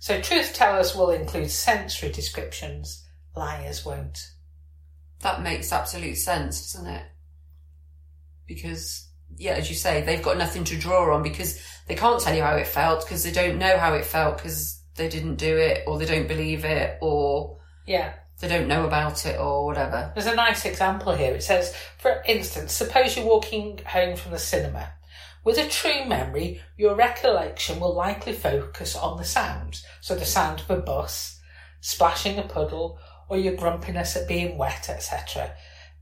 So 0.00 0.20
truth 0.20 0.52
tellers 0.54 0.94
will 0.94 1.10
include 1.10 1.50
sensory 1.50 2.10
descriptions, 2.10 3.04
liars 3.36 3.84
won't. 3.84 4.18
That 5.20 5.42
makes 5.42 5.72
absolute 5.72 6.16
sense, 6.16 6.72
doesn't 6.72 6.86
it? 6.90 7.04
Because, 8.46 9.08
yeah, 9.38 9.52
as 9.52 9.70
you 9.70 9.76
say, 9.76 10.02
they've 10.02 10.22
got 10.22 10.36
nothing 10.36 10.64
to 10.64 10.76
draw 10.78 11.14
on 11.14 11.22
because 11.22 11.60
they 11.88 11.94
can't 11.94 12.20
tell 12.20 12.34
you 12.36 12.42
how 12.42 12.56
it 12.56 12.66
felt 12.66 13.02
because 13.04 13.22
they 13.22 13.32
don't 13.32 13.58
know 13.58 13.78
how 13.78 13.94
it 13.94 14.04
felt 14.04 14.36
because 14.36 14.80
they 14.96 15.08
didn't 15.08 15.36
do 15.36 15.56
it 15.56 15.84
or 15.86 15.98
they 15.98 16.04
don't 16.06 16.28
believe 16.28 16.64
it 16.64 16.98
or 17.00 17.58
Yeah. 17.86 18.12
they 18.40 18.48
don't 18.48 18.68
know 18.68 18.84
about 18.84 19.24
it 19.24 19.38
or 19.40 19.64
whatever. 19.64 20.12
There's 20.14 20.26
a 20.26 20.34
nice 20.34 20.66
example 20.66 21.14
here. 21.14 21.34
It 21.34 21.42
says, 21.42 21.74
for 21.98 22.22
instance, 22.26 22.72
suppose 22.74 23.16
you're 23.16 23.24
walking 23.24 23.80
home 23.86 24.16
from 24.16 24.32
the 24.32 24.38
cinema. 24.38 24.92
With 25.44 25.58
a 25.58 25.68
true 25.68 26.06
memory, 26.06 26.60
your 26.76 26.94
recollection 26.94 27.78
will 27.78 27.94
likely 27.94 28.32
focus 28.32 28.96
on 28.96 29.18
the 29.18 29.24
sounds. 29.24 29.84
So 30.00 30.14
the 30.14 30.24
sound 30.24 30.60
of 30.60 30.70
a 30.70 30.80
bus, 30.80 31.38
splashing 31.80 32.38
a 32.38 32.42
puddle, 32.42 32.98
or 33.28 33.36
your 33.36 33.54
grumpiness 33.54 34.16
at 34.16 34.26
being 34.26 34.56
wet, 34.56 34.88
etc. 34.88 35.54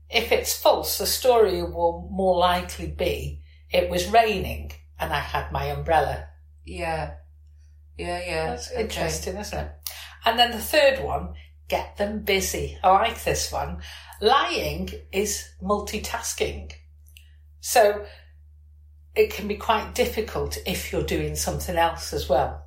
If 0.09 0.31
it's 0.31 0.57
false, 0.57 0.97
the 0.97 1.05
story 1.05 1.61
will 1.61 2.07
more 2.11 2.37
likely 2.37 2.87
be, 2.87 3.41
it 3.69 3.89
was 3.89 4.07
raining 4.07 4.71
and 4.99 5.11
I 5.11 5.19
had 5.19 5.51
my 5.51 5.65
umbrella. 5.65 6.27
Yeah. 6.65 7.15
Yeah, 7.97 8.21
yeah. 8.25 8.45
That's 8.51 8.71
okay. 8.71 8.81
interesting, 8.81 9.37
isn't 9.37 9.57
it? 9.57 9.71
And 10.25 10.39
then 10.39 10.51
the 10.51 10.59
third 10.59 11.03
one, 11.03 11.33
get 11.67 11.97
them 11.97 12.23
busy. 12.23 12.77
I 12.83 12.89
like 12.91 13.23
this 13.23 13.51
one. 13.51 13.81
Lying 14.21 14.89
is 15.11 15.49
multitasking. 15.61 16.71
So 17.59 18.05
it 19.15 19.31
can 19.31 19.47
be 19.47 19.55
quite 19.55 19.93
difficult 19.93 20.57
if 20.65 20.91
you're 20.91 21.03
doing 21.03 21.35
something 21.35 21.75
else 21.75 22.13
as 22.13 22.27
well. 22.27 22.65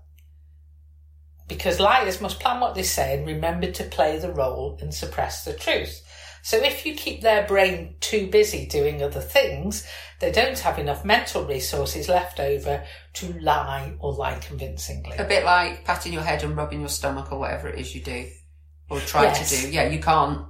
Because 1.48 1.78
liars 1.80 2.20
must 2.20 2.40
plan 2.40 2.60
what 2.60 2.74
they 2.74 2.82
say 2.82 3.16
and 3.16 3.26
remember 3.26 3.70
to 3.70 3.84
play 3.84 4.18
the 4.18 4.32
role 4.32 4.78
and 4.80 4.92
suppress 4.92 5.44
the 5.44 5.52
truth. 5.52 6.02
So 6.42 6.58
if 6.58 6.86
you 6.86 6.94
keep 6.94 7.22
their 7.22 7.44
brain 7.46 7.96
too 8.00 8.28
busy 8.28 8.66
doing 8.66 9.02
other 9.02 9.20
things, 9.20 9.84
they 10.20 10.30
don't 10.30 10.58
have 10.60 10.78
enough 10.78 11.04
mental 11.04 11.44
resources 11.44 12.08
left 12.08 12.38
over 12.38 12.84
to 13.14 13.32
lie 13.40 13.94
or 13.98 14.12
lie 14.12 14.38
convincingly. 14.38 15.16
A 15.18 15.24
bit 15.24 15.44
like 15.44 15.84
patting 15.84 16.12
your 16.12 16.22
head 16.22 16.44
and 16.44 16.56
rubbing 16.56 16.80
your 16.80 16.88
stomach 16.88 17.32
or 17.32 17.40
whatever 17.40 17.68
it 17.68 17.80
is 17.80 17.94
you 17.94 18.00
do 18.00 18.28
or 18.88 19.00
try 19.00 19.24
Yes. 19.24 19.50
to 19.50 19.66
do. 19.66 19.72
Yeah, 19.72 19.88
you 19.88 20.00
can't. 20.00 20.46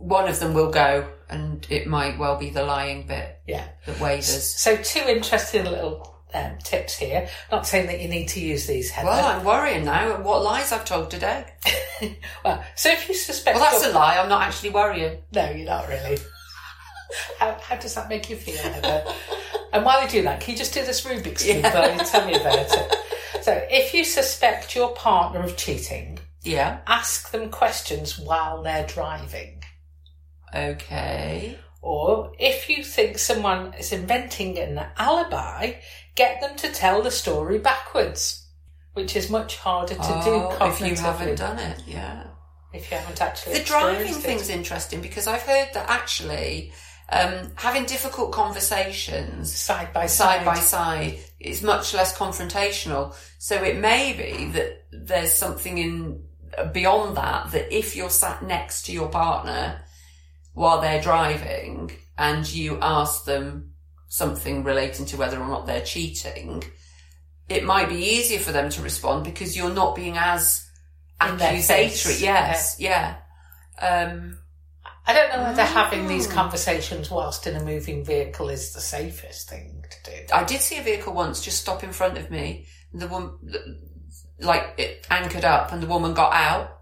One 0.00 0.28
of 0.28 0.40
them 0.40 0.54
will 0.54 0.70
go 0.70 1.08
and 1.28 1.64
it 1.70 1.86
might 1.86 2.18
well 2.18 2.36
be 2.36 2.50
the 2.50 2.64
lying 2.64 3.06
bit 3.06 3.38
Yeah. 3.46 3.64
that 3.86 4.00
wavers. 4.00 4.44
So 4.58 4.76
two 4.76 5.00
interesting 5.06 5.64
little 5.64 6.18
um, 6.34 6.58
tips 6.64 6.96
here. 6.96 7.28
Not 7.52 7.66
saying 7.66 7.86
that 7.88 8.00
you 8.00 8.08
need 8.08 8.28
to 8.28 8.40
use 8.40 8.66
these, 8.66 8.90
Heather. 8.90 9.08
Well, 9.08 9.26
I'm 9.26 9.44
worrying 9.44 9.84
now 9.84 10.12
at 10.12 10.22
what 10.24 10.42
lies 10.42 10.72
I've 10.72 10.84
told 10.84 11.10
today. 11.10 11.44
Well, 12.44 12.64
so 12.76 12.90
if 12.90 13.06
you 13.10 13.14
suspect, 13.14 13.58
Well, 13.58 13.70
that's 13.70 13.84
a 13.84 13.90
lie. 13.92 14.16
I'm 14.16 14.30
not 14.30 14.40
actually 14.42 14.70
worrying. 14.70 15.18
no, 15.34 15.50
you're 15.50 15.66
not 15.66 15.86
really. 15.86 16.16
how, 17.38 17.58
how 17.60 17.76
does 17.76 17.94
that 17.94 18.08
make 18.08 18.30
you 18.30 18.36
feel, 18.36 18.56
Heather? 18.56 19.04
and 19.74 19.84
while 19.84 20.02
you 20.02 20.08
do 20.08 20.22
that, 20.22 20.40
can 20.40 20.52
you 20.52 20.58
just 20.58 20.72
do 20.72 20.82
this 20.82 21.02
Rubik's 21.04 21.42
cube 21.42 21.58
Yeah. 21.62 21.94
you 21.98 22.04
tell 22.06 22.26
me 22.26 22.34
about 22.36 22.56
it? 22.58 22.96
So, 23.42 23.52
if 23.70 23.92
you 23.92 24.04
suspect 24.04 24.74
your 24.74 24.92
partner 24.94 25.40
of 25.42 25.58
cheating, 25.58 26.18
Yeah. 26.42 26.78
ask 26.86 27.30
them 27.32 27.50
questions 27.50 28.18
while 28.18 28.62
they're 28.62 28.86
driving. 28.86 29.59
Okay. 30.54 31.58
Or 31.82 32.32
if 32.38 32.68
you 32.68 32.84
think 32.84 33.18
someone 33.18 33.72
is 33.74 33.92
inventing 33.92 34.58
an 34.58 34.84
alibi, 34.98 35.74
get 36.14 36.40
them 36.40 36.56
to 36.56 36.70
tell 36.72 37.02
the 37.02 37.10
story 37.10 37.58
backwards, 37.58 38.46
which 38.92 39.16
is 39.16 39.30
much 39.30 39.56
harder 39.56 39.94
to 39.94 40.00
do 40.00 40.04
Oh, 40.04 40.58
if 40.70 40.80
you 40.80 40.94
haven't 40.94 41.36
done 41.38 41.58
it, 41.58 41.82
yeah. 41.86 42.26
if 42.74 42.90
you 42.90 42.96
haven't 42.98 43.20
actually 43.22 43.58
The 43.58 43.64
driving 43.64 44.08
it. 44.08 44.14
thing's 44.16 44.50
interesting 44.50 45.00
because 45.00 45.26
I've 45.26 45.42
heard 45.42 45.70
that 45.72 45.88
actually 45.88 46.72
um, 47.08 47.50
having 47.56 47.86
difficult 47.86 48.30
conversations 48.32 49.52
side 49.54 49.92
by 49.94 50.06
side 50.06 50.44
by 50.44 50.54
side 50.56 51.18
is 51.40 51.62
much 51.62 51.94
less 51.94 52.16
confrontational. 52.16 53.14
So 53.38 53.62
it 53.64 53.78
may 53.78 54.12
be 54.12 54.50
that 54.52 54.84
there's 54.92 55.32
something 55.32 55.78
in 55.78 56.24
beyond 56.72 57.16
that 57.16 57.52
that 57.52 57.74
if 57.74 57.96
you're 57.96 58.10
sat 58.10 58.42
next 58.44 58.84
to 58.86 58.92
your 58.92 59.08
partner 59.08 59.80
while 60.54 60.80
they're 60.80 61.02
driving 61.02 61.90
and 62.18 62.50
you 62.52 62.78
ask 62.80 63.24
them 63.24 63.72
something 64.08 64.64
relating 64.64 65.06
to 65.06 65.16
whether 65.16 65.38
or 65.40 65.46
not 65.46 65.66
they're 65.66 65.84
cheating, 65.84 66.62
it 67.48 67.64
might 67.64 67.88
be 67.88 67.96
easier 67.96 68.38
for 68.38 68.52
them 68.52 68.68
to 68.70 68.82
respond 68.82 69.24
because 69.24 69.56
you're 69.56 69.74
not 69.74 69.94
being 69.96 70.16
as 70.16 70.66
accusatory. 71.20 72.16
Yes, 72.16 72.76
yeah. 72.78 73.16
Um, 73.80 74.38
I 75.06 75.12
don't 75.12 75.30
know 75.32 75.42
whether 75.44 75.64
having 75.64 76.06
these 76.06 76.28
Oh. 76.28 76.32
conversations 76.32 77.10
whilst 77.10 77.46
in 77.46 77.56
a 77.56 77.64
moving 77.64 78.04
vehicle 78.04 78.48
is 78.50 78.72
the 78.72 78.80
safest 78.80 79.48
thing 79.48 79.84
to 79.90 80.10
do. 80.10 80.26
I 80.32 80.44
did 80.44 80.60
see 80.60 80.78
a 80.78 80.82
vehicle 80.82 81.12
once 81.12 81.40
just 81.40 81.60
stop 81.60 81.82
in 81.82 81.92
front 81.92 82.18
of 82.18 82.30
me. 82.30 82.66
The 82.92 83.08
woman, 83.08 83.38
like, 84.38 84.74
it 84.78 85.06
anchored 85.10 85.44
up, 85.44 85.72
and 85.72 85.82
the 85.82 85.86
woman 85.86 86.14
got 86.14 86.32
out, 86.32 86.79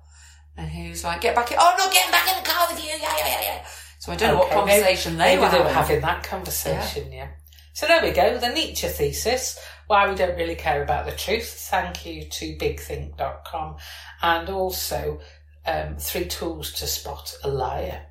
and 0.59 0.69
he 0.69 0.91
was 0.91 1.05
like, 1.05 1.21
"Get 1.23 1.35
back 1.35 1.51
in! 1.53 1.57
Oh 1.59 1.75
no, 1.79 1.91
get 1.91 2.11
back 2.11 2.29
in 2.29 2.43
the 2.43 2.49
car 2.49 2.67
with 2.71 2.79
you! 2.85 2.91
Yeah, 2.91 3.15
yeah, 3.17 3.27
yeah, 3.27 3.41
yeah." 3.43 3.67
So 4.01 4.13
I 4.13 4.17
don't 4.17 4.33
know 4.33 4.39
what 4.41 4.47
Okay, 4.49 4.55
conversation 4.57 5.17
maybe, 5.17 5.37
they 5.37 5.37
maybe 5.37 5.43
were 5.43 5.51
they 5.59 5.65
were 5.65 5.73
having. 5.73 5.97
having 5.97 6.01
that 6.03 6.23
conversation, 6.25 7.13
yeah. 7.13 7.29
So 7.73 7.87
there 7.87 8.03
we 8.03 8.11
go, 8.11 8.39
the 8.39 8.49
Nietzsche 8.49 8.89
thesis, 8.89 9.59
why 9.87 10.09
we 10.09 10.17
don't 10.17 10.37
really 10.37 10.57
care 10.57 10.83
about 10.83 11.07
the 11.07 11.13
truth. 11.13 11.49
Thank 11.71 12.05
you 12.05 12.25
to 12.25 12.57
bigthink.com 12.59 13.77
and 14.23 14.49
also 14.51 15.21
um, 15.65 15.97
three 15.97 16.27
tools 16.27 16.73
to 16.75 16.87
spot 16.87 17.35
a 17.45 17.49
liar. 17.49 18.03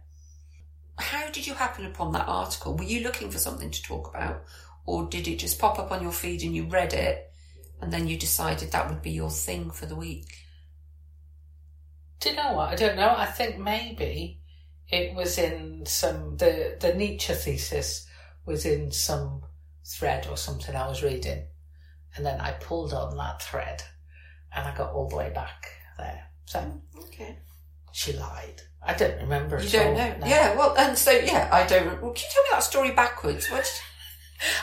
How 0.97 1.29
did 1.29 1.45
you 1.45 1.53
happen 1.53 1.85
upon 1.85 2.13
that 2.13 2.27
article? 2.27 2.75
Were 2.75 2.83
you 2.83 3.01
looking 3.01 3.29
for 3.29 3.37
something 3.39 3.69
to 3.71 3.83
talk 3.83 4.09
about, 4.09 4.43
or 4.85 5.07
did 5.07 5.27
it 5.27 5.37
just 5.39 5.59
pop 5.59 5.79
up 5.79 5.91
on 5.91 6.01
your 6.01 6.11
feed 6.13 6.43
and 6.43 6.55
you 6.55 6.65
read 6.65 6.93
it, 6.93 7.29
and 7.81 7.91
then 7.91 8.07
you 8.07 8.17
decided 8.17 8.71
that 8.71 8.89
would 8.89 9.01
be 9.01 9.11
your 9.11 9.29
thing 9.29 9.69
for 9.69 9.85
the 9.85 9.95
week? 9.95 10.27
Do 12.19 12.29
you 12.29 12.35
know 12.35 12.53
what? 12.53 12.69
I 12.69 12.75
don't 12.75 12.95
know. 12.95 13.13
I 13.15 13.25
think 13.25 13.57
maybe 13.59 14.41
it 14.89 15.13
was 15.15 15.37
in 15.37 15.85
some 15.85 16.37
the 16.37 16.77
the 16.79 16.93
Nietzsche 16.93 17.33
thesis 17.33 18.07
was 18.45 18.65
in 18.65 18.91
some 18.91 19.43
thread 19.85 20.27
or 20.29 20.37
something 20.37 20.75
I 20.75 20.87
was 20.87 21.03
reading, 21.03 21.43
and 22.15 22.25
then 22.25 22.39
I 22.41 22.51
pulled 22.51 22.93
on 22.93 23.15
that 23.17 23.41
thread, 23.41 23.83
and 24.55 24.67
I 24.67 24.75
got 24.75 24.91
all 24.93 25.09
the 25.09 25.15
way 25.15 25.31
back 25.33 25.67
there. 25.97 26.25
So 26.45 26.81
Okay. 26.97 27.37
she 27.91 28.13
lied. 28.13 28.61
I 28.81 28.93
don't 28.93 29.17
remember. 29.21 29.61
You 29.61 29.69
don't 29.69 29.87
all, 29.87 29.93
know. 29.97 30.17
no. 30.19 30.27
Yeah. 30.27 30.55
Well, 30.55 30.75
and 30.77 30.97
so 30.97 31.11
yeah, 31.11 31.49
I 31.51 31.65
don't. 31.67 32.01
Well, 32.01 32.13
can 32.13 32.23
you 32.23 32.29
tell 32.33 32.43
me 32.43 32.49
that 32.51 32.63
story 32.63 32.91
backwards? 32.91 33.49
What? 33.49 33.69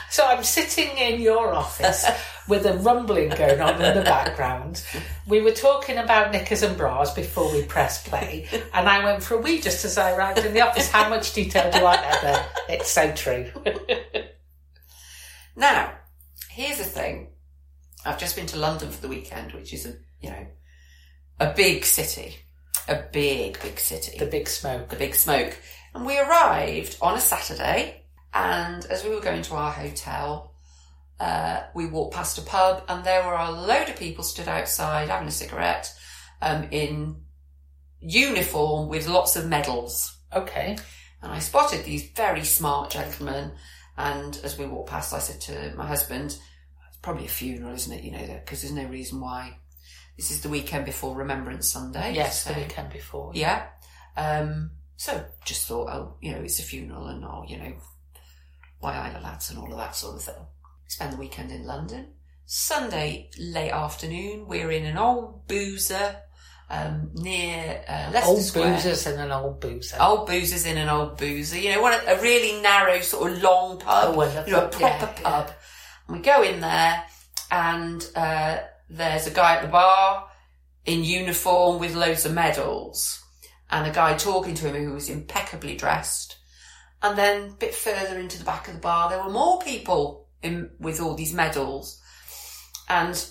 So 0.09 0.25
I'm 0.25 0.41
sitting 0.45 0.97
in 0.97 1.19
your 1.19 1.53
office 1.53 2.05
with 2.47 2.65
a 2.65 2.77
rumbling 2.77 3.29
going 3.29 3.59
on 3.59 3.81
in 3.81 3.95
the 3.95 4.03
background. 4.03 4.83
We 5.27 5.41
were 5.41 5.51
talking 5.51 5.97
about 5.97 6.31
knickers 6.31 6.63
and 6.63 6.77
bras 6.77 7.13
before 7.13 7.51
we 7.51 7.63
pressed 7.63 8.05
play, 8.05 8.47
and 8.73 8.87
I 8.87 9.03
went 9.03 9.23
for 9.23 9.35
a 9.35 9.41
wee 9.41 9.61
just 9.61 9.85
as 9.85 9.97
I 9.97 10.13
arrived 10.13 10.45
in 10.45 10.53
the 10.53 10.61
office. 10.61 10.89
How 10.89 11.09
much 11.09 11.33
detail 11.33 11.71
do 11.71 11.85
I 11.85 11.97
there? 12.21 12.45
It's 12.69 12.91
so 12.91 13.11
true. 13.13 13.51
Now, 15.55 15.93
here's 16.49 16.77
the 16.77 16.83
thing. 16.83 17.29
I've 18.05 18.19
just 18.19 18.35
been 18.35 18.45
to 18.47 18.57
London 18.57 18.91
for 18.91 19.01
the 19.01 19.07
weekend, 19.07 19.53
which 19.53 19.73
is 19.73 19.85
a 19.85 19.93
you 20.21 20.29
know 20.29 20.47
a 21.39 21.53
big 21.53 21.85
city, 21.85 22.35
a 22.87 23.01
big 23.11 23.59
big 23.61 23.79
city, 23.79 24.17
the 24.17 24.25
big 24.25 24.47
smoke. 24.47 24.89
the 24.89 24.95
big 24.95 25.15
smoke. 25.15 25.57
And 25.93 26.05
we 26.05 26.19
arrived 26.19 26.97
on 27.01 27.15
a 27.15 27.21
Saturday, 27.21 28.03
and 28.33 28.85
as 28.85 29.03
we 29.03 29.11
were 29.11 29.21
going 29.21 29.43
to 29.43 29.55
our 29.55 29.71
hotel, 29.71 30.54
uh, 31.19 31.61
we 31.73 31.85
walked 31.85 32.15
past 32.15 32.37
a 32.37 32.41
pub, 32.41 32.83
and 32.87 33.03
there 33.03 33.25
were 33.25 33.35
a 33.35 33.51
load 33.51 33.89
of 33.89 33.97
people 33.97 34.23
stood 34.23 34.47
outside 34.47 35.09
having 35.09 35.27
a 35.27 35.31
cigarette, 35.31 35.93
um, 36.41 36.67
in 36.71 37.21
uniform 37.99 38.89
with 38.89 39.07
lots 39.07 39.35
of 39.35 39.47
medals. 39.47 40.17
Okay. 40.33 40.77
And 41.21 41.31
I 41.31 41.39
spotted 41.39 41.85
these 41.85 42.09
very 42.11 42.43
smart 42.43 42.91
gentlemen. 42.91 43.53
And 43.97 44.39
as 44.43 44.57
we 44.57 44.65
walked 44.65 44.89
past, 44.89 45.13
I 45.13 45.19
said 45.19 45.41
to 45.41 45.75
my 45.75 45.87
husband, 45.87 46.37
it's 46.87 46.97
probably 47.01 47.25
a 47.25 47.29
funeral, 47.29 47.73
isn't 47.73 47.93
it? 47.93 48.03
You 48.03 48.11
know, 48.11 48.39
because 48.43 48.61
there's 48.61 48.73
no 48.73 48.85
reason 48.85 49.21
why. 49.21 49.57
This 50.17 50.31
is 50.31 50.41
the 50.41 50.49
weekend 50.49 50.85
before 50.85 51.15
Remembrance 51.15 51.71
Sunday. 51.71 52.13
Yes, 52.13 52.43
so- 52.43 52.53
the 52.53 52.59
weekend 52.59 52.91
before. 52.91 53.31
Yeah. 53.33 53.67
Um, 54.15 54.71
so 54.97 55.25
just 55.43 55.67
thought, 55.67 55.89
oh, 55.89 56.15
you 56.21 56.31
know, 56.31 56.41
it's 56.41 56.59
a 56.59 56.63
funeral 56.63 57.07
and, 57.07 57.25
oh, 57.25 57.43
you 57.47 57.57
know, 57.57 57.73
why 58.79 58.95
are 58.95 59.13
the 59.13 59.19
lads 59.19 59.49
and 59.49 59.59
all 59.59 59.71
of 59.71 59.77
that 59.77 59.95
sort 59.95 60.15
of 60.15 60.21
thing. 60.21 60.45
Spend 60.87 61.13
the 61.13 61.17
weekend 61.17 61.51
in 61.51 61.65
London. 61.65 62.07
Sunday, 62.45 63.29
late 63.39 63.71
afternoon, 63.71 64.47
we're 64.47 64.69
in 64.71 64.85
an 64.85 64.97
old 64.97 65.47
boozer, 65.47 66.17
um, 66.69 67.09
near, 67.15 67.83
uh, 67.87 68.11
Leicester 68.13 68.29
Old 68.29 68.41
Square. 68.43 68.75
boozers 68.75 69.07
and 69.07 69.19
an 69.19 69.31
old 69.31 69.59
boozer. 69.59 69.97
Old 69.99 70.27
boozers 70.27 70.65
in 70.65 70.77
an 70.77 70.87
old 70.89 71.17
boozer, 71.17 71.57
you 71.57 71.71
know, 71.73 71.81
one 71.81 71.99
a 72.07 72.21
really 72.21 72.61
narrow 72.61 72.99
sort 73.01 73.31
of 73.31 73.41
long 73.41 73.79
pub, 73.79 74.15
Oh, 74.15 74.43
you 74.45 74.51
know, 74.53 74.65
a 74.65 74.67
proper 74.69 74.81
Yeah, 74.83 75.21
pub. 75.23 75.51
And 76.07 76.17
we 76.17 76.23
go 76.23 76.43
in 76.43 76.59
there, 76.61 77.03
and 77.49 78.07
uh, 78.15 78.59
there's 78.89 79.25
a 79.25 79.31
guy 79.31 79.55
at 79.55 79.63
the 79.63 79.67
bar 79.67 80.29
in 80.85 81.03
uniform 81.03 81.79
with 81.79 81.95
loads 81.95 82.25
of 82.27 82.33
medals, 82.33 83.23
and 83.71 83.87
a 83.87 83.91
guy 83.91 84.15
talking 84.15 84.53
to 84.53 84.67
him 84.71 84.85
who 84.85 84.93
was 84.93 85.09
impeccably 85.09 85.75
dressed. 85.75 86.37
And 87.01 87.17
then 87.17 87.49
a 87.49 87.53
bit 87.53 87.73
further 87.73 88.19
into 88.19 88.37
the 88.37 88.45
back 88.45 88.67
of 88.67 88.75
the 88.75 88.79
bar, 88.79 89.09
there 89.09 89.23
were 89.23 89.31
more 89.31 89.59
people 89.61 90.24
in 90.45 90.71
with 90.79 91.01
all 91.01 91.15
these 91.15 91.33
medals, 91.33 92.01
and 92.87 93.25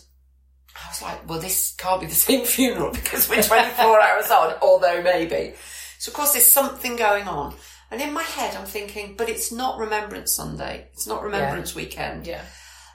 I 0.77 0.89
was 0.89 1.03
like, 1.03 1.29
well, 1.29 1.41
this 1.41 1.75
can't 1.77 2.01
be 2.01 2.07
the 2.07 2.15
same 2.15 2.45
funeral 2.45 2.93
because 2.93 3.29
we're 3.29 3.43
24 3.43 4.01
hours 4.03 4.31
on, 4.31 4.55
although 4.61 5.03
maybe. 5.03 5.55
So 5.99 6.11
of 6.11 6.15
course 6.17 6.33
there's 6.33 6.47
something 6.47 6.97
going 6.97 7.29
on. 7.29 7.55
And 7.91 8.01
in 8.01 8.13
my 8.13 8.23
head 8.23 8.57
I'm 8.57 8.67
thinking, 8.67 9.15
but 9.17 9.29
it's 9.29 9.53
not 9.53 9.79
Remembrance 9.79 10.33
Sunday. 10.33 10.89
It's 10.93 11.07
not 11.07 11.23
Remembrance 11.23 11.75
Weekend. 11.75 12.27
Yeah. 12.27 12.43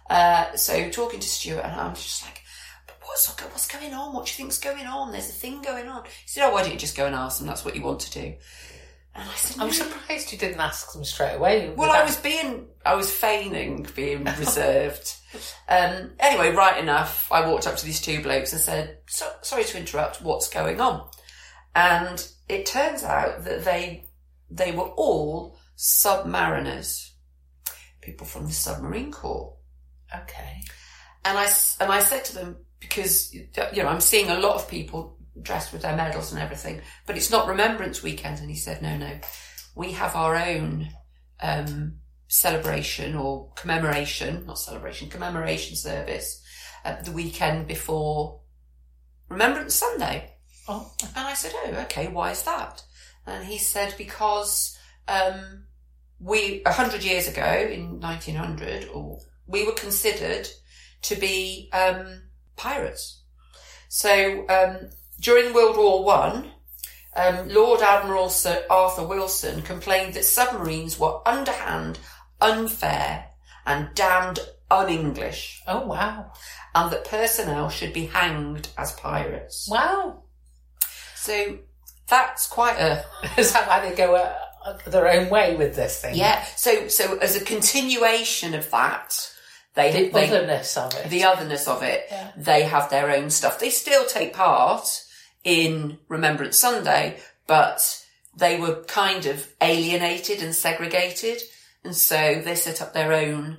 Uh, 0.10 0.56
so 0.56 0.90
talking 0.90 1.20
to 1.20 1.28
Stuart 1.28 1.64
and 1.64 1.80
I'm 1.80 1.96
just 1.96 2.26
like, 2.26 2.42
but 2.88 2.98
what's, 3.04 3.28
what's 3.42 3.68
going 3.68 3.94
on? 3.94 4.14
What 4.14 4.26
do 4.26 4.32
you 4.32 4.36
think's 4.36 4.60
going 4.60 4.86
on? 4.86 5.12
There's 5.12 5.30
a 5.30 5.34
thing 5.34 5.62
going 5.62 5.88
on. 5.88 6.04
He 6.04 6.28
said, 6.28 6.48
oh, 6.48 6.52
why 6.52 6.64
don't 6.64 6.74
you 6.74 6.80
just 6.80 6.98
go 6.98 7.06
and 7.06 7.16
ask 7.16 7.38
them? 7.38 7.48
That's 7.48 7.64
what 7.64 7.76
you 7.76 7.84
want 7.84 8.02
to 8.02 8.12
do. 8.12 8.34
And 9.20 9.30
I 9.30 9.34
said, 9.34 9.62
I'm 9.62 9.72
surprised 9.72 10.32
you 10.32 10.38
didn't 10.38 10.62
ask 10.62 10.94
them 10.94 11.04
straight 11.04 11.36
away. 11.36 11.74
Well, 11.76 11.92
I 11.92 12.04
was 12.04 12.16
being, 12.16 12.68
I 12.86 12.96
was 12.96 13.12
feigning 13.12 13.86
being 13.94 14.24
reserved. 14.40 15.14
um, 15.68 16.12
anyway, 16.20 16.52
right 16.52 16.82
enough, 16.82 17.30
I 17.30 17.46
walked 17.46 17.68
up 17.68 17.76
to 17.76 17.86
these 17.86 18.00
two 18.00 18.22
blokes 18.22 18.54
and 18.54 18.62
said, 18.62 19.00
so, 19.08 19.30
sorry 19.42 19.66
to 19.66 19.78
interrupt, 19.78 20.22
what's 20.22 20.48
going 20.50 20.80
on? 20.80 21.10
And 21.76 22.26
it 22.48 22.66
turns 22.66 23.04
out 23.04 23.44
that 23.44 23.66
they, 23.66 24.06
they 24.50 24.72
were 24.72 24.88
all 24.88 25.58
submariners. 25.78 27.12
People 28.00 28.26
from 28.26 28.46
the 28.46 28.54
submarine 28.54 29.12
corps. 29.12 29.58
Okay. 30.16 30.62
And 31.26 31.38
I, 31.38 31.52
and 31.82 31.92
I 31.92 32.00
said 32.00 32.24
to 32.26 32.36
them, 32.36 32.58
because, 32.80 33.34
you 33.34 33.50
know, 33.76 33.90
I'm 33.90 34.00
seeing 34.00 34.30
a 34.30 34.40
lot 34.40 34.56
of 34.56 34.70
people 34.70 35.19
dressed 35.41 35.74
with 35.74 35.81
their 35.81 35.96
medals 35.96 36.31
and 36.31 36.42
everything, 36.42 36.81
but 37.05 37.18
it's 37.18 37.31
not 37.31 37.48
Remembrance 37.48 38.03
Weekend. 38.03 38.39
And 38.39 38.50
he 38.50 38.55
said, 38.55 38.81
no, 38.81 38.98
no, 38.98 39.20
we 39.75 39.94
have 39.94 40.15
our 40.15 40.35
own, 40.35 40.89
um, 41.42 42.00
celebration 42.29 43.15
or 43.15 43.51
commemoration, 43.55 44.46
not 44.46 44.59
celebration, 44.59 45.09
commemoration 45.09 45.75
service 45.75 46.42
at 46.85 47.03
the 47.03 47.11
weekend 47.11 47.68
before 47.68 48.39
Remembrance 49.27 49.75
Sunday. 49.75 50.35
Oh, 50.68 50.92
And 51.15 51.27
I 51.27 51.33
said, 51.33 51.51
oh, 51.55 51.72
okay, 51.83 52.07
why 52.07 52.31
is 52.31 52.44
that? 52.44 52.83
And 53.25 53.46
he 53.46 53.57
said, 53.57 53.96
because, 53.98 54.77
um, 55.07 55.63
we, 56.20 56.61
a 56.65 56.72
hundred 56.72 57.03
years 57.03 57.27
ago 57.27 57.70
in 57.72 58.00
1900, 58.00 58.89
or 58.89 59.20
we 59.48 59.65
were 59.65 59.74
considered 59.74 60.48
to 61.03 61.15
be, 61.15 61.70
um, 61.74 62.22
pirates. 62.55 63.24
So, 63.87 64.46
um, 64.50 64.89
during 65.20 65.53
World 65.53 65.77
War 65.77 66.03
One, 66.03 66.51
um, 67.16 67.50
Lord 67.50 67.82
Admiral 67.82 68.29
Sir 68.29 68.64
Arthur 68.70 69.05
Wilson 69.05 69.62
complained 69.62 70.14
that 70.14 70.25
submarines 70.25 71.00
were 71.00 71.20
underhand, 71.27 72.00
unfair, 72.40 73.25
and 73.66 73.90
damned 73.96 74.40
un-English, 74.72 75.62
oh 75.68 75.86
wow. 75.86 76.32
and 76.75 76.92
that 76.92 77.05
personnel 77.05 77.70
should 77.70 77.92
be 77.94 78.05
hanged 78.05 78.68
as 78.77 78.92
pirates. 78.94 79.68
Wow. 79.70 80.24
So 81.16 81.58
that's 82.08 82.48
quite 82.48 82.77
a 82.79 83.03
Is 83.38 83.51
that 83.53 83.68
why 83.68 83.88
they 83.88 83.96
go 83.96 84.16
uh, 84.16 84.77
their 84.88 85.08
own 85.10 85.29
way 85.29 85.55
with 85.55 85.75
this 85.75 86.01
thing? 86.01 86.16
yeah. 86.16 86.44
So 86.55 86.88
so 86.88 87.18
as 87.18 87.36
a 87.36 87.44
continuation 87.44 88.53
of 88.53 88.70
that, 88.72 89.32
they 89.74 89.92
The 89.92 90.10
they 90.12 90.27
otherness 90.27 90.77
of 90.77 90.94
it. 90.96 91.10
the 91.10 91.24
otherness 91.25 91.68
of 91.68 91.84
it, 91.84 92.05
Yeah. 92.10 92.32
they 92.38 92.64
have 92.64 92.90
their 92.90 93.10
own 93.12 93.29
stuff. 93.29 93.60
They 93.60 93.70
still 93.72 94.05
take 94.05 94.34
part 94.34 94.88
in 95.44 95.98
Remembrance 96.08 96.58
Sunday, 96.60 97.20
but 97.48 98.04
they 98.36 98.60
were 98.60 98.84
kind 98.84 99.25
of 99.25 99.48
alienated 99.62 100.42
and 100.44 100.54
segregated, 100.54 101.42
and 101.84 101.96
so 101.96 102.42
they 102.44 102.56
set 102.56 102.82
up 102.82 102.94
their 102.94 103.14
own 103.14 103.58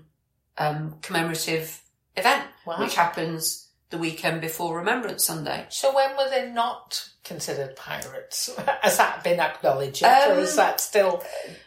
um, 0.59 0.97
commemorative 1.03 1.81
event, 2.17 2.45
Wow. 2.67 2.81
which 2.81 2.95
happens 2.95 3.69
the 3.91 3.99
weekend 3.99 4.41
before 4.41 4.77
Remembrance 4.77 5.25
Sunday. 5.25 5.67
So 5.71 5.95
when 5.95 6.17
were 6.17 6.29
they 6.31 6.51
not 6.51 7.09
considered 7.25 7.75
pirates? 7.77 8.51
Has 8.83 8.99
that 8.99 9.25
been 9.25 9.41
acknowledged, 9.41 10.03
or 10.05 10.39
is 10.39 10.51
Um, 10.53 10.57
that 10.57 10.81
still 10.81 11.25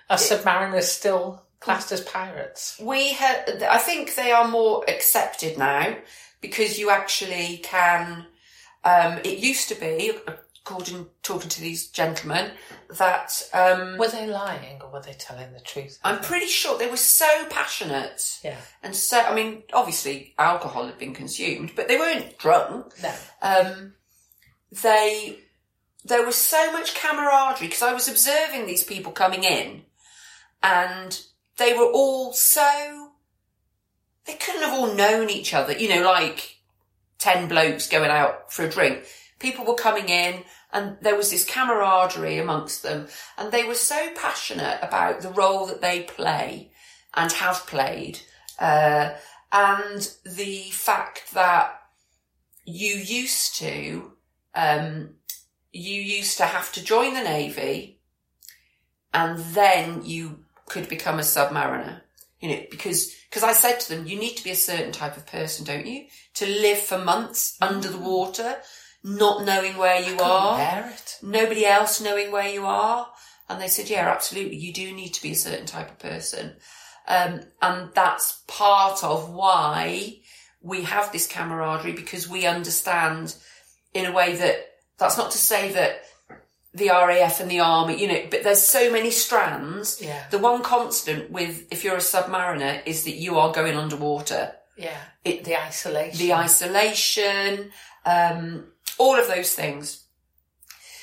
are 0.09 0.17
submariners 0.17 0.83
still 0.83 1.43
classed 1.59 1.91
as 1.91 2.01
pirates? 2.01 2.79
We 2.81 3.13
had, 3.13 3.63
I 3.63 3.77
think 3.79 4.15
they 4.15 4.31
are 4.31 4.47
more 4.47 4.85
accepted 4.87 5.57
now 5.57 5.95
because 6.39 6.77
you 6.79 6.89
actually 6.91 7.57
can. 7.63 8.27
Um, 8.83 9.19
it 9.23 9.39
used 9.39 9.69
to 9.69 9.75
be, 9.75 10.11
according 10.65 11.07
talking 11.21 11.49
to 11.49 11.61
these 11.61 11.87
gentlemen, 11.87 12.51
that 12.97 13.41
um, 13.53 13.97
Were 13.97 14.07
they 14.07 14.27
lying 14.27 14.81
or 14.81 14.91
were 14.91 15.01
they 15.01 15.13
telling 15.13 15.53
the 15.53 15.59
truth? 15.59 15.99
I'm 16.03 16.19
pretty 16.19 16.47
sure 16.47 16.77
they 16.77 16.89
were 16.89 16.97
so 16.97 17.45
passionate 17.49 18.39
yeah. 18.43 18.57
and 18.81 18.95
so. 18.95 19.19
I 19.19 19.33
mean, 19.33 19.63
obviously 19.73 20.33
alcohol 20.37 20.85
had 20.85 20.97
been 20.97 21.13
consumed, 21.13 21.71
but 21.75 21.87
they 21.87 21.97
weren't 21.97 22.37
drunk. 22.37 22.93
No. 23.01 23.13
Um, 23.41 23.93
they 24.81 25.39
there 26.05 26.25
was 26.25 26.35
so 26.35 26.71
much 26.71 26.95
camaraderie 26.95 27.67
because 27.67 27.81
I 27.81 27.93
was 27.93 28.07
observing 28.07 28.65
these 28.65 28.83
people 28.83 29.11
coming 29.11 29.43
in, 29.43 29.83
and 30.61 31.19
they 31.57 31.73
were 31.73 31.91
all 31.91 32.33
so 32.33 33.11
they 34.25 34.33
couldn't 34.33 34.61
have 34.61 34.73
all 34.73 34.93
known 34.93 35.29
each 35.29 35.53
other. 35.53 35.73
You 35.73 35.89
know, 35.89 36.03
like 36.03 36.52
ten 37.23 37.47
blokes 37.47 37.87
going 37.87 38.11
out 38.11 38.51
for 38.51 38.65
a 38.65 38.69
drink. 38.69 39.05
People 39.39 39.65
were 39.65 39.75
coming 39.75 40.09
in, 40.09 40.43
and 40.71 40.97
there 41.01 41.15
was 41.15 41.31
this 41.31 41.45
camaraderie 41.45 42.37
amongst 42.37 42.83
them, 42.83 43.07
and 43.37 43.51
they 43.51 43.63
were 43.63 43.75
so 43.75 44.11
passionate 44.15 44.79
about 44.81 45.21
the 45.21 45.31
role 45.31 45.65
that 45.67 45.81
they 45.81 46.01
play 46.01 46.71
and 47.13 47.31
have 47.31 47.67
played, 47.67 48.19
uh, 48.59 49.11
and 49.51 50.09
the 50.25 50.63
fact 50.71 51.33
that 51.33 51.79
you 52.65 52.95
used 52.95 53.55
to 53.57 54.13
um, 54.55 55.15
you 55.71 55.99
used 56.01 56.37
to 56.37 56.45
have 56.45 56.71
to 56.71 56.83
join 56.83 57.13
the 57.13 57.23
navy 57.23 57.99
and 59.13 59.39
then 59.55 60.05
you 60.05 60.45
could 60.67 60.87
become 60.87 61.17
a 61.17 61.23
submariner 61.23 62.01
you 62.43 62.49
know 62.49 62.61
because 62.69 63.15
because 63.29 63.43
i 63.43 63.53
said 63.53 63.79
to 63.79 63.89
them 63.89 64.05
you 64.05 64.19
need 64.19 64.35
to 64.35 64.43
be 64.43 64.51
a 64.51 64.55
certain 64.55 64.91
type 64.91 65.17
of 65.17 65.25
person 65.25 65.65
don't 65.65 65.87
you 65.87 66.05
to 66.35 66.45
live 66.45 66.77
for 66.77 66.97
months 66.97 67.57
under 67.61 67.89
the 67.89 67.97
water 67.97 68.57
not 69.03 69.45
knowing 69.45 69.75
where 69.77 70.01
you 70.01 70.19
are 70.19 70.57
nobody 71.21 71.65
else 71.65 72.01
knowing 72.01 72.31
where 72.31 72.49
you 72.49 72.65
are. 72.65 73.07
And 73.49 73.61
they 73.61 73.67
said, 73.67 73.89
yeah, 73.89 74.09
absolutely. 74.09 74.57
You 74.57 74.73
do 74.73 74.93
need 74.93 75.13
to 75.13 75.21
be 75.21 75.31
a 75.31 75.35
certain 75.35 75.65
type 75.65 75.89
of 75.89 75.99
person. 75.99 76.53
Um, 77.07 77.41
and 77.61 77.89
that's 77.93 78.43
part 78.47 79.03
of 79.03 79.29
why 79.29 80.19
we 80.61 80.83
have 80.83 81.11
this 81.11 81.27
camaraderie 81.27 81.91
because 81.93 82.29
we 82.29 82.45
understand 82.45 83.35
in 83.93 84.05
a 84.05 84.13
way 84.13 84.35
that 84.35 84.65
that's 84.97 85.17
not 85.17 85.31
to 85.31 85.37
say 85.37 85.73
that 85.73 86.01
the 86.73 86.89
RAF 86.89 87.39
and 87.39 87.49
the 87.51 87.59
army, 87.59 88.01
you 88.01 88.07
know, 88.07 88.21
but 88.31 88.43
there's 88.43 88.61
so 88.63 88.91
many 88.91 89.11
strands. 89.11 90.01
Yeah. 90.01 90.23
The 90.31 90.39
one 90.39 90.63
constant 90.63 91.29
with 91.31 91.67
if 91.71 91.83
you're 91.83 91.95
a 91.95 91.99
submariner 91.99 92.81
is 92.85 93.03
that 93.03 93.15
you 93.15 93.37
are 93.37 93.51
going 93.53 93.75
underwater. 93.75 94.53
Yeah. 94.75 94.97
It- 95.23 95.43
the 95.43 95.55
isolation. 95.61 96.17
The 96.17 96.33
isolation, 96.33 97.71
um, 98.05 98.65
all 98.97 99.19
of 99.19 99.27
those 99.27 99.53
things. 99.53 99.99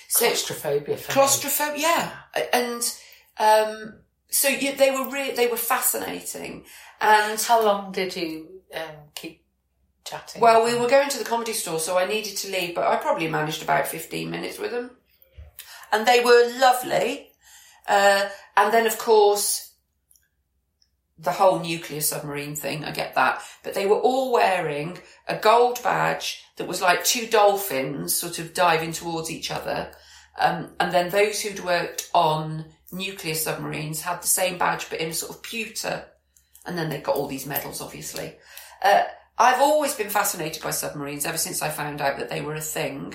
So 0.08 0.26
claustrophobia. 0.26 0.96
For 0.96 1.12
claustrophobia, 1.12 1.78
yeah, 1.82 2.10
and 2.52 2.82
um, 3.38 3.94
so 4.28 4.48
you, 4.48 4.74
they 4.74 4.90
were 4.90 5.08
re- 5.08 5.30
they 5.36 5.46
were 5.46 5.56
fascinating, 5.56 6.64
and 7.00 7.40
How 7.40 7.64
long 7.64 7.92
did 7.92 8.16
you 8.16 8.48
um, 8.74 8.96
keep 9.14 9.44
chatting? 10.04 10.40
well, 10.42 10.64
we 10.64 10.74
were 10.76 10.88
going 10.88 11.08
to 11.10 11.18
the 11.18 11.24
comedy 11.24 11.52
store, 11.52 11.78
so 11.78 11.96
I 11.96 12.06
needed 12.06 12.36
to 12.38 12.50
leave, 12.50 12.74
but 12.74 12.88
I 12.88 12.96
probably 12.96 13.28
managed 13.28 13.62
about 13.62 13.86
fifteen 13.86 14.30
minutes 14.32 14.58
with 14.58 14.72
them, 14.72 14.90
and 15.92 16.06
they 16.06 16.22
were 16.24 16.58
lovely, 16.58 17.30
uh, 17.88 18.28
and 18.56 18.72
then 18.72 18.86
of 18.86 18.98
course. 18.98 19.66
The 21.22 21.32
whole 21.32 21.58
nuclear 21.58 22.00
submarine 22.00 22.56
thing, 22.56 22.82
I 22.82 22.92
get 22.92 23.14
that. 23.14 23.42
But 23.62 23.74
they 23.74 23.84
were 23.84 23.98
all 23.98 24.32
wearing 24.32 24.96
a 25.28 25.36
gold 25.36 25.78
badge 25.82 26.42
that 26.56 26.66
was 26.66 26.80
like 26.80 27.04
two 27.04 27.26
dolphins 27.26 28.14
sort 28.14 28.38
of 28.38 28.54
diving 28.54 28.92
towards 28.92 29.30
each 29.30 29.50
other. 29.50 29.92
Um, 30.38 30.70
and 30.80 30.92
then 30.92 31.10
those 31.10 31.42
who'd 31.42 31.62
worked 31.62 32.08
on 32.14 32.64
nuclear 32.92 33.34
submarines 33.34 34.00
had 34.00 34.22
the 34.22 34.28
same 34.28 34.58
badge 34.58 34.88
but 34.90 35.00
in 35.00 35.12
sort 35.12 35.32
of 35.32 35.42
pewter. 35.42 36.04
And 36.66 36.76
then 36.76 36.88
they 36.88 37.00
got 37.00 37.16
all 37.16 37.26
these 37.26 37.46
medals, 37.46 37.80
obviously. 37.80 38.36
Uh, 38.82 39.04
I've 39.38 39.60
always 39.60 39.94
been 39.94 40.10
fascinated 40.10 40.62
by 40.62 40.70
submarines 40.70 41.24
ever 41.24 41.38
since 41.38 41.62
I 41.62 41.70
found 41.70 42.00
out 42.00 42.18
that 42.18 42.28
they 42.28 42.42
were 42.42 42.54
a 42.54 42.60
thing. 42.60 43.14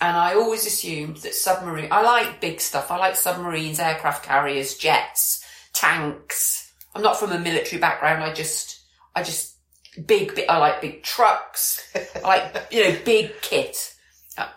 And 0.00 0.16
I 0.16 0.34
always 0.34 0.66
assumed 0.66 1.18
that 1.18 1.34
submarine, 1.34 1.88
I 1.90 2.00
like 2.02 2.40
big 2.40 2.60
stuff. 2.60 2.90
I 2.90 2.96
like 2.96 3.16
submarines, 3.16 3.78
aircraft 3.78 4.24
carriers, 4.24 4.76
jets, 4.76 5.44
tanks. 5.74 6.72
I'm 6.94 7.02
not 7.02 7.18
from 7.18 7.32
a 7.32 7.38
military 7.38 7.78
background. 7.80 8.22
I 8.22 8.32
just, 8.32 8.80
I 9.14 9.22
just, 9.22 9.56
big, 10.06 10.40
I 10.48 10.56
like 10.56 10.80
big 10.80 11.02
trucks. 11.02 11.86
I 12.24 12.26
like, 12.26 12.66
you 12.70 12.82
know, 12.84 12.96
big 13.04 13.32
kit. 13.42 13.94
Uh, 14.38 14.48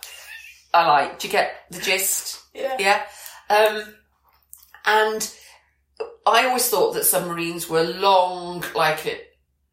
I 0.73 0.88
like, 0.88 1.19
do 1.19 1.27
you 1.27 1.32
get 1.32 1.56
the 1.71 1.82
gist? 1.82 2.41
yeah. 2.53 2.77
Yeah. 2.79 3.01
Um, 3.49 3.84
and 4.86 5.34
I 6.25 6.45
always 6.47 6.69
thought 6.69 6.93
that 6.93 7.03
submarines 7.03 7.69
were 7.69 7.84
long, 7.84 8.63
like 8.75 9.06
a, 9.06 9.19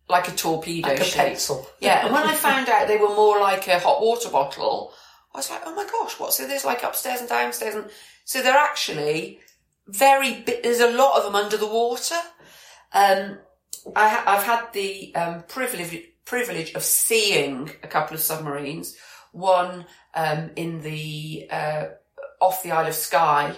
like 0.09 0.26
a 0.28 0.33
torpedo 0.33 0.88
Like 0.88 1.00
a 1.00 1.04
shape. 1.04 1.26
pencil. 1.28 1.68
Yeah, 1.80 2.00
and 2.04 2.12
when 2.12 2.24
I 2.24 2.35
found 2.35 2.68
out 2.68 2.88
they 2.88 2.96
were 2.96 3.14
more 3.14 3.38
like 3.38 3.68
a 3.68 3.78
hot 3.78 4.00
water 4.02 4.28
bottle, 4.30 4.92
I 5.34 5.38
was 5.38 5.50
like, 5.50 5.62
oh 5.64 5.74
my 5.74 5.84
gosh, 5.84 6.18
what? 6.18 6.32
So 6.32 6.46
there's 6.46 6.64
like 6.64 6.82
upstairs 6.82 7.20
and 7.20 7.28
downstairs, 7.28 7.74
and 7.74 7.90
so 8.24 8.42
they're 8.42 8.54
actually 8.56 9.40
very. 9.86 10.44
There's 10.62 10.80
a 10.80 10.90
lot 10.90 11.16
of 11.16 11.24
them 11.24 11.34
under 11.34 11.56
the 11.56 11.66
water. 11.66 12.18
Um, 12.92 13.38
I 13.94 14.08
ha- 14.08 14.24
I've 14.26 14.42
had 14.42 14.72
the 14.72 15.14
um, 15.14 15.44
privilege 15.48 16.02
privilege 16.24 16.74
of 16.74 16.82
seeing 16.82 17.70
a 17.82 17.88
couple 17.88 18.14
of 18.14 18.20
submarines. 18.20 18.96
One 19.32 19.86
um, 20.14 20.50
in 20.56 20.80
the 20.80 21.46
uh, 21.50 21.86
off 22.40 22.62
the 22.62 22.72
Isle 22.72 22.88
of 22.88 22.94
Skye 22.94 23.54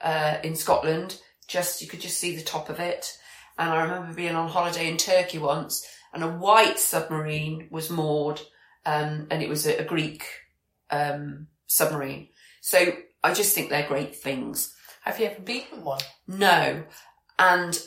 uh, 0.00 0.38
in 0.42 0.56
Scotland. 0.56 1.20
Just 1.46 1.82
you 1.82 1.88
could 1.88 2.00
just 2.00 2.18
see 2.18 2.36
the 2.36 2.42
top 2.42 2.70
of 2.70 2.80
it. 2.80 3.18
And 3.58 3.68
I 3.68 3.82
remember 3.82 4.14
being 4.14 4.34
on 4.34 4.48
holiday 4.48 4.88
in 4.88 4.96
Turkey 4.96 5.36
once, 5.36 5.86
and 6.14 6.24
a 6.24 6.28
white 6.28 6.78
submarine 6.78 7.68
was 7.70 7.90
moored, 7.90 8.40
um, 8.86 9.26
and 9.30 9.42
it 9.42 9.50
was 9.50 9.66
a, 9.66 9.76
a 9.76 9.84
Greek 9.84 10.24
um, 10.90 11.48
submarine. 11.66 12.28
So 12.60 12.92
I 13.22 13.34
just 13.34 13.54
think 13.54 13.70
they're 13.70 13.86
great 13.86 14.16
things. 14.16 14.74
Have 15.02 15.18
you 15.18 15.26
ever 15.26 15.40
been 15.40 15.62
in 15.72 15.84
one? 15.84 16.00
No, 16.26 16.82
and 17.38 17.78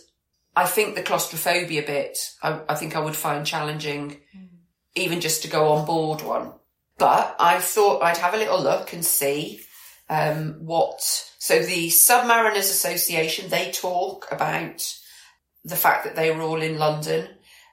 I 0.56 0.66
think 0.66 0.96
the 0.96 1.04
claustrophobia 1.04 1.84
bit, 1.84 2.18
I, 2.42 2.62
I 2.70 2.76
think 2.76 2.96
I 2.96 3.00
would 3.00 3.16
find 3.16 3.46
challenging, 3.46 4.18
even 4.96 5.22
just 5.22 5.44
to 5.44 5.48
go 5.48 5.70
on 5.74 5.86
board 5.86 6.22
one. 6.22 6.54
But 6.98 7.36
I 7.40 7.60
thought 7.60 8.04
I'd 8.04 8.18
have 8.18 8.34
a 8.34 8.38
little 8.38 8.62
look 8.62 8.94
and 8.94 9.04
see 9.04 9.62
um, 10.10 10.66
what. 10.66 11.02
So 11.40 11.60
the 11.60 11.90
Submariners 11.90 12.70
Association 12.70 13.50
they 13.50 13.72
talk 13.72 14.28
about 14.32 14.82
the 15.64 15.76
fact 15.76 16.04
that 16.04 16.16
they 16.16 16.32
were 16.32 16.42
all 16.42 16.62
in 16.62 16.78
London. 16.78 17.28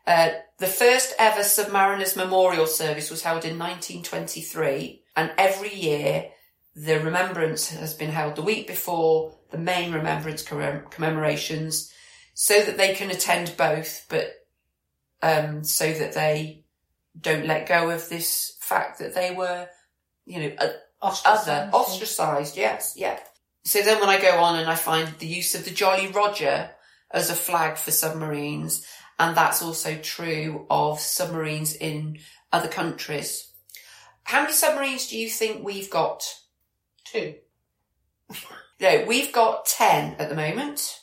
Uh, 0.07 0.31
the 0.59 0.67
first 0.67 1.15
ever 1.19 1.41
Submariners 1.41 2.17
Memorial 2.17 2.67
Service 2.67 3.11
was 3.11 3.23
held 3.23 3.45
in 3.45 3.59
1923, 3.59 5.00
and 5.21 5.33
every 5.37 5.75
year 5.75 6.31
the 6.75 6.99
remembrance 6.99 7.69
has 7.69 7.93
been 7.93 8.11
held 8.11 8.37
the 8.37 8.43
week 8.43 8.67
before 8.67 9.35
the 9.51 9.59
main 9.59 9.93
remembrance 9.93 10.43
commem- 10.43 10.91
commemorations, 10.91 11.93
so 12.33 12.63
that 12.63 12.79
they 12.79 12.95
can 12.95 13.11
attend 13.11 13.55
both, 13.59 14.07
but 14.09 14.33
um, 15.21 15.63
so 15.63 15.93
that 15.93 16.15
they 16.15 16.65
don't 17.21 17.47
let 17.47 17.69
go 17.69 17.91
of 17.91 18.09
this 18.09 18.57
fact 18.61 18.99
that 19.01 19.15
they 19.15 19.35
were, 19.35 19.69
you 20.25 20.41
know, 20.41 20.53
a- 20.59 20.75
other 21.03 21.69
ostracised. 21.73 22.57
Yes, 22.57 22.95
yeah. 22.97 23.19
So 23.65 23.83
then 23.83 24.01
when 24.01 24.09
I 24.09 24.19
go 24.19 24.39
on 24.39 24.59
and 24.59 24.71
I 24.71 24.75
find 24.75 25.09
the 25.19 25.27
use 25.27 25.55
of 25.55 25.67
the 25.67 25.71
Jolly 25.71 26.07
Roger 26.07 26.71
as 27.11 27.29
a 27.29 27.35
flag 27.35 27.77
for 27.77 27.91
submarines, 27.91 28.87
and 29.19 29.37
that's 29.37 29.61
also 29.61 29.99
true 29.99 30.67
of 30.71 30.99
submarines 30.99 31.75
in 31.75 32.21
other 32.53 32.69
countries. 32.69 33.50
How 34.25 34.43
many 34.43 34.53
submarines 34.53 35.09
do 35.09 35.19
you 35.19 35.29
think 35.29 35.65
we've 35.65 35.91
got? 35.91 36.25
Two. 37.05 37.35
No, 38.81 39.05
we've 39.07 39.31
got 39.31 39.67
10 39.67 40.17
at 40.19 40.31
the 40.31 40.35
moment. 40.35 41.01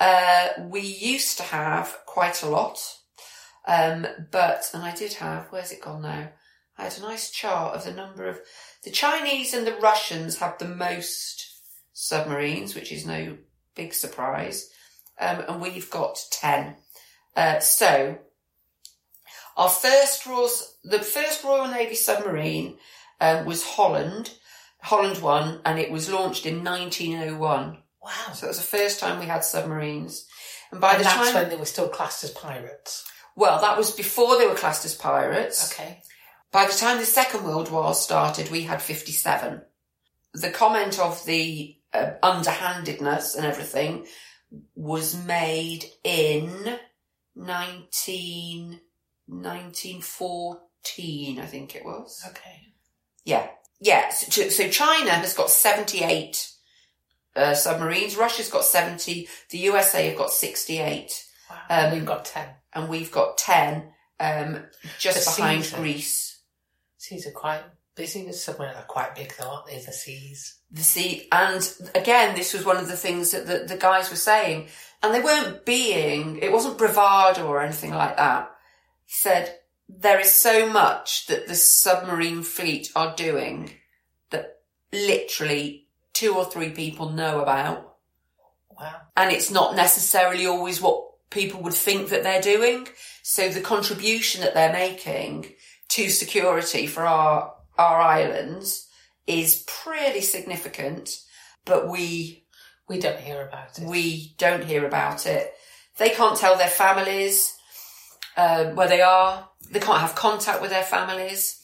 Uh, 0.00 0.48
we 0.70 0.80
used 0.80 1.36
to 1.36 1.42
have 1.42 1.98
quite 2.06 2.42
a 2.42 2.48
lot. 2.48 2.78
Um, 3.66 4.06
but, 4.30 4.70
and 4.72 4.82
I 4.82 4.94
did 4.94 5.12
have, 5.14 5.48
where's 5.50 5.70
it 5.70 5.82
gone 5.82 6.00
now? 6.00 6.30
I 6.78 6.84
had 6.84 6.98
a 6.98 7.02
nice 7.02 7.30
chart 7.30 7.74
of 7.74 7.84
the 7.84 7.92
number 7.92 8.26
of, 8.26 8.40
the 8.84 8.90
Chinese 8.90 9.54
and 9.54 9.66
the 9.66 9.76
Russians 9.76 10.38
have 10.38 10.58
the 10.58 10.68
most 10.68 11.60
submarines, 11.92 12.74
which 12.74 12.90
is 12.90 13.06
no 13.06 13.36
big 13.74 13.94
surprise. 13.94 14.70
Um, 15.20 15.44
and 15.48 15.60
we've 15.60 15.90
got 15.90 16.18
10. 16.32 16.76
Uh, 17.36 17.58
so, 17.60 18.18
our 19.56 19.68
first 19.68 20.26
Royal, 20.26 20.48
the 20.82 21.00
first 21.00 21.44
Royal 21.44 21.68
Navy 21.68 21.94
submarine, 21.94 22.76
um, 23.20 23.44
was 23.44 23.64
Holland. 23.64 24.34
Holland 24.84 25.22
one, 25.22 25.60
and 25.64 25.78
it 25.78 25.90
was 25.90 26.10
launched 26.10 26.44
in 26.44 26.62
1901. 26.62 27.78
Wow. 28.02 28.10
So 28.34 28.46
it 28.46 28.50
was 28.50 28.58
the 28.58 28.76
first 28.76 29.00
time 29.00 29.18
we 29.18 29.24
had 29.24 29.42
submarines. 29.42 30.26
And 30.70 30.80
by 30.80 30.90
and 30.90 31.00
the 31.00 31.04
that's 31.04 31.30
time, 31.30 31.34
when 31.34 31.48
they 31.48 31.56
were 31.56 31.64
still 31.64 31.88
classed 31.88 32.22
as 32.22 32.30
pirates. 32.30 33.10
well, 33.34 33.60
that 33.62 33.78
was 33.78 33.92
before 33.92 34.36
they 34.36 34.46
were 34.46 34.54
classed 34.54 34.84
as 34.84 34.94
pirates. 34.94 35.72
Okay. 35.72 36.02
By 36.52 36.66
the 36.66 36.72
time 36.74 36.98
the 36.98 37.06
Second 37.06 37.44
World 37.44 37.70
War 37.70 37.94
started, 37.94 38.50
we 38.50 38.62
had 38.62 38.82
57. 38.82 39.62
The 40.34 40.50
comment 40.50 40.98
of 40.98 41.24
the 41.24 41.76
uh, 41.94 42.12
underhandedness 42.22 43.34
and 43.34 43.46
everything 43.46 44.06
was 44.74 45.16
made 45.16 45.86
in 46.04 46.78
19, 47.34 48.80
1914, 49.26 51.40
I 51.40 51.46
think 51.46 51.74
it 51.74 51.84
was. 51.84 52.24
Okay. 52.30 52.68
Yeah. 53.24 53.48
Yeah. 53.80 54.10
So, 54.10 54.48
so 54.48 54.68
China 54.68 55.10
has 55.10 55.34
got 55.34 55.50
78 55.50 56.50
uh, 57.36 57.54
submarines. 57.54 58.16
Russia's 58.16 58.48
got 58.50 58.64
70. 58.64 59.28
The 59.50 59.58
USA 59.58 60.08
have 60.08 60.18
got 60.18 60.30
68. 60.30 61.24
Wow. 61.50 61.56
Um, 61.70 61.92
We've 61.92 62.06
got 62.06 62.24
ten. 62.24 62.48
And 62.72 62.88
we've 62.88 63.10
got 63.12 63.36
10 63.38 63.84
um, 64.20 64.64
just 64.98 65.36
The 65.36 65.42
behind 65.42 65.64
seas 65.64 65.74
are- 65.74 65.78
Greece. 65.78 66.40
Seas 66.98 67.26
are 67.26 67.32
quite 67.32 67.62
busy 67.94 68.24
with 68.24 68.36
submarines. 68.36 68.76
They're 68.76 68.84
quite 68.84 69.14
big 69.14 69.34
though, 69.38 69.48
aren't 69.50 69.66
they? 69.66 69.78
The 69.78 69.92
seas. 69.92 70.58
The 70.70 70.82
sea. 70.82 71.28
And 71.30 71.70
again, 71.94 72.34
this 72.34 72.54
was 72.54 72.64
one 72.64 72.78
of 72.78 72.88
the 72.88 72.96
things 72.96 73.30
that 73.32 73.46
the, 73.46 73.64
the 73.66 73.76
guys 73.76 74.08
were 74.10 74.16
saying. 74.16 74.68
And 75.02 75.12
they 75.14 75.20
weren't 75.20 75.66
being, 75.66 76.38
it 76.38 76.50
wasn't 76.50 76.78
bravado 76.78 77.46
or 77.46 77.60
anything 77.62 77.92
like 77.92 78.16
that. 78.16 78.50
He 79.06 79.14
said, 79.16 79.58
there 79.88 80.18
is 80.20 80.34
so 80.34 80.68
much 80.68 81.26
that 81.26 81.46
the 81.46 81.54
submarine 81.54 82.42
fleet 82.42 82.90
are 82.96 83.14
doing 83.14 83.72
that 84.30 84.60
literally 84.92 85.86
two 86.12 86.34
or 86.34 86.44
three 86.44 86.70
people 86.70 87.10
know 87.10 87.40
about. 87.40 87.90
Wow. 88.70 89.02
and 89.16 89.30
it's 89.30 89.52
not 89.52 89.76
necessarily 89.76 90.46
always 90.46 90.82
what 90.82 91.04
people 91.30 91.62
would 91.62 91.74
think 91.74 92.08
that 92.08 92.24
they're 92.24 92.42
doing. 92.42 92.88
So 93.22 93.48
the 93.48 93.60
contribution 93.60 94.40
that 94.40 94.54
they're 94.54 94.72
making 94.72 95.52
to 95.90 96.08
security 96.08 96.88
for 96.88 97.04
our 97.06 97.54
our 97.78 98.00
islands 98.00 98.88
is 99.28 99.64
pretty 99.66 100.20
significant, 100.22 101.20
but 101.64 101.88
we 101.88 102.44
We 102.88 102.98
don't 102.98 103.20
hear 103.20 103.46
about 103.46 103.78
it. 103.78 103.84
we 103.86 104.34
don't 104.38 104.64
hear 104.64 104.84
about 104.86 105.24
it. 105.26 105.52
They 105.98 106.08
can't 106.10 106.36
tell 106.36 106.56
their 106.58 106.66
families. 106.68 107.53
Um, 108.36 108.74
where 108.74 108.88
they 108.88 109.00
are. 109.00 109.48
They 109.70 109.80
can't 109.80 110.00
have 110.00 110.14
contact 110.14 110.60
with 110.60 110.70
their 110.70 110.82
families. 110.82 111.60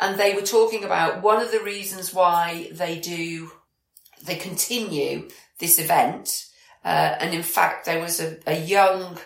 And 0.00 0.18
they 0.18 0.34
were 0.34 0.42
talking 0.42 0.84
about 0.84 1.22
one 1.22 1.40
of 1.40 1.52
the 1.52 1.60
reasons 1.60 2.12
why 2.12 2.68
they 2.72 2.98
do, 2.98 3.50
they 4.24 4.36
continue 4.36 5.28
this 5.58 5.78
event. 5.78 6.46
Uh, 6.84 7.16
and 7.20 7.32
in 7.32 7.42
fact, 7.42 7.86
there 7.86 8.00
was 8.00 8.20
a, 8.20 8.38
a 8.46 8.58
young 8.58 9.18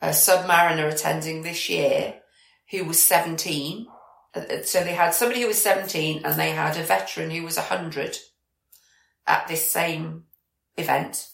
uh, 0.00 0.08
submariner 0.08 0.90
attending 0.92 1.42
this 1.42 1.68
year 1.68 2.14
who 2.70 2.84
was 2.84 2.98
17. 2.98 3.86
Uh, 4.34 4.40
So 4.64 4.82
they 4.82 4.94
had 4.94 5.14
somebody 5.14 5.42
who 5.42 5.48
was 5.48 5.62
17 5.62 6.22
and 6.24 6.38
they 6.38 6.50
had 6.50 6.76
a 6.76 6.82
veteran 6.82 7.30
who 7.30 7.42
was 7.42 7.56
100 7.56 8.16
at 9.26 9.48
this 9.48 9.70
same 9.70 10.24
event. 10.76 11.28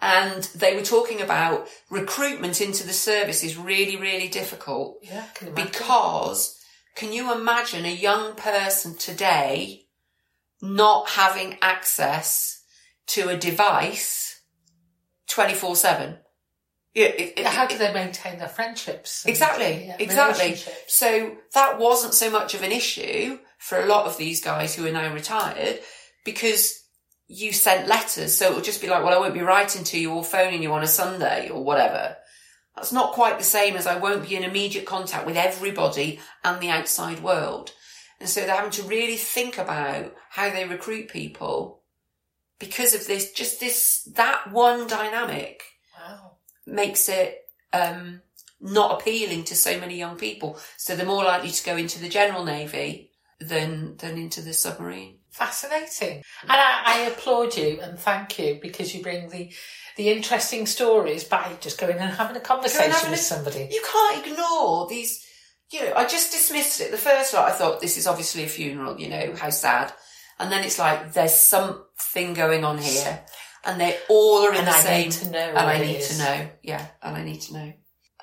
And 0.00 0.44
they 0.54 0.76
were 0.76 0.82
talking 0.82 1.20
about 1.20 1.68
recruitment 1.90 2.60
into 2.60 2.86
the 2.86 2.92
service 2.92 3.42
is 3.42 3.56
really, 3.56 3.96
really 3.96 4.28
difficult 4.28 4.98
Yeah, 5.02 5.24
can 5.34 5.54
because 5.54 6.56
can 6.94 7.12
you 7.12 7.32
imagine 7.32 7.84
a 7.84 7.94
young 7.94 8.34
person 8.34 8.96
today 8.96 9.86
not 10.60 11.10
having 11.10 11.58
access 11.62 12.62
to 13.08 13.28
a 13.28 13.36
device 13.36 14.40
24 15.28 15.76
7? 15.76 16.18
Yeah, 16.94 17.48
How 17.48 17.66
do 17.66 17.78
they 17.78 17.92
maintain 17.92 18.38
their 18.38 18.48
friendships? 18.48 19.24
Exactly, 19.26 19.86
yeah, 19.86 19.96
exactly. 20.00 20.56
So 20.88 21.36
that 21.54 21.78
wasn't 21.78 22.14
so 22.14 22.30
much 22.30 22.54
of 22.54 22.62
an 22.62 22.72
issue 22.72 23.38
for 23.58 23.80
a 23.80 23.86
lot 23.86 24.06
of 24.06 24.16
these 24.16 24.40
guys 24.40 24.74
who 24.74 24.86
are 24.86 24.92
now 24.92 25.12
retired 25.12 25.80
because 26.24 26.82
you 27.28 27.52
sent 27.52 27.88
letters. 27.88 28.34
So 28.36 28.50
it 28.50 28.54
would 28.54 28.64
just 28.64 28.80
be 28.80 28.88
like, 28.88 29.04
well, 29.04 29.14
I 29.14 29.18
won't 29.18 29.34
be 29.34 29.40
writing 29.42 29.84
to 29.84 29.98
you 30.00 30.12
or 30.12 30.24
phoning 30.24 30.62
you 30.62 30.72
on 30.72 30.82
a 30.82 30.88
Sunday 30.88 31.50
or 31.50 31.62
whatever. 31.62 32.16
That's 32.74 32.92
not 32.92 33.12
quite 33.12 33.38
the 33.38 33.44
same 33.44 33.76
as 33.76 33.86
I 33.86 33.98
won't 33.98 34.28
be 34.28 34.36
in 34.36 34.44
immediate 34.44 34.86
contact 34.86 35.26
with 35.26 35.36
everybody 35.36 36.20
and 36.44 36.60
the 36.60 36.70
outside 36.70 37.22
world. 37.22 37.72
And 38.20 38.28
so 38.28 38.40
they're 38.40 38.54
having 38.54 38.70
to 38.72 38.82
really 38.82 39.16
think 39.16 39.58
about 39.58 40.14
how 40.30 40.50
they 40.50 40.64
recruit 40.64 41.08
people 41.08 41.82
because 42.58 42.94
of 42.94 43.06
this, 43.06 43.32
just 43.32 43.60
this, 43.60 44.02
that 44.14 44.50
one 44.50 44.86
dynamic 44.86 45.62
Wow. 45.98 46.36
makes 46.66 47.08
it 47.08 47.42
um, 47.72 48.22
not 48.60 49.00
appealing 49.00 49.44
to 49.44 49.54
so 49.54 49.78
many 49.78 49.96
young 49.96 50.16
people. 50.16 50.58
So 50.76 50.96
they're 50.96 51.06
more 51.06 51.24
likely 51.24 51.50
to 51.50 51.64
go 51.64 51.76
into 51.76 52.00
the 52.00 52.08
general 52.08 52.44
navy 52.44 53.10
than 53.40 53.96
than 53.98 54.16
into 54.18 54.40
the 54.40 54.52
submarine. 54.52 55.17
Fascinating. 55.38 56.22
And 56.42 56.50
I, 56.52 56.82
I 56.84 56.98
applaud 57.10 57.56
you 57.56 57.78
and 57.80 57.98
thank 57.98 58.38
you 58.38 58.58
because 58.60 58.94
you 58.94 59.02
bring 59.02 59.28
the 59.28 59.52
the 59.96 60.10
interesting 60.10 60.66
stories 60.66 61.24
by 61.24 61.56
just 61.60 61.78
going 61.80 61.96
and 61.98 62.12
having 62.12 62.36
a 62.36 62.40
conversation 62.40 62.90
having 62.92 63.10
with 63.10 63.20
a- 63.20 63.22
somebody. 63.22 63.68
You 63.70 63.82
can't 63.90 64.26
ignore 64.26 64.86
these. 64.88 65.24
You 65.70 65.82
know, 65.84 65.94
I 65.94 66.06
just 66.06 66.32
dismissed 66.32 66.80
it. 66.80 66.90
The 66.90 66.96
first 66.96 67.34
lot, 67.34 67.48
I 67.48 67.52
thought 67.52 67.80
this 67.80 67.96
is 67.98 68.06
obviously 68.06 68.42
a 68.44 68.48
funeral. 68.48 68.98
You 68.98 69.08
know, 69.10 69.34
how 69.38 69.50
sad. 69.50 69.92
And 70.40 70.50
then 70.52 70.64
it's 70.64 70.78
like 70.78 71.12
there's 71.12 71.34
something 71.34 72.34
going 72.34 72.64
on 72.64 72.78
here, 72.78 73.24
and 73.64 73.80
they 73.80 73.96
all 74.08 74.46
are 74.46 74.52
in 74.52 74.58
And 74.58 74.66
the 74.66 74.72
I 74.72 74.80
same. 74.80 75.02
need 75.04 75.12
to 75.12 75.30
know 75.30 75.38
and 75.38 75.58
I 75.58 75.78
need 75.78 75.96
is. 75.96 76.16
to 76.16 76.24
know. 76.24 76.48
Yeah, 76.62 76.86
and 77.02 77.16
I 77.16 77.24
need 77.24 77.40
to 77.42 77.54
know. 77.54 77.72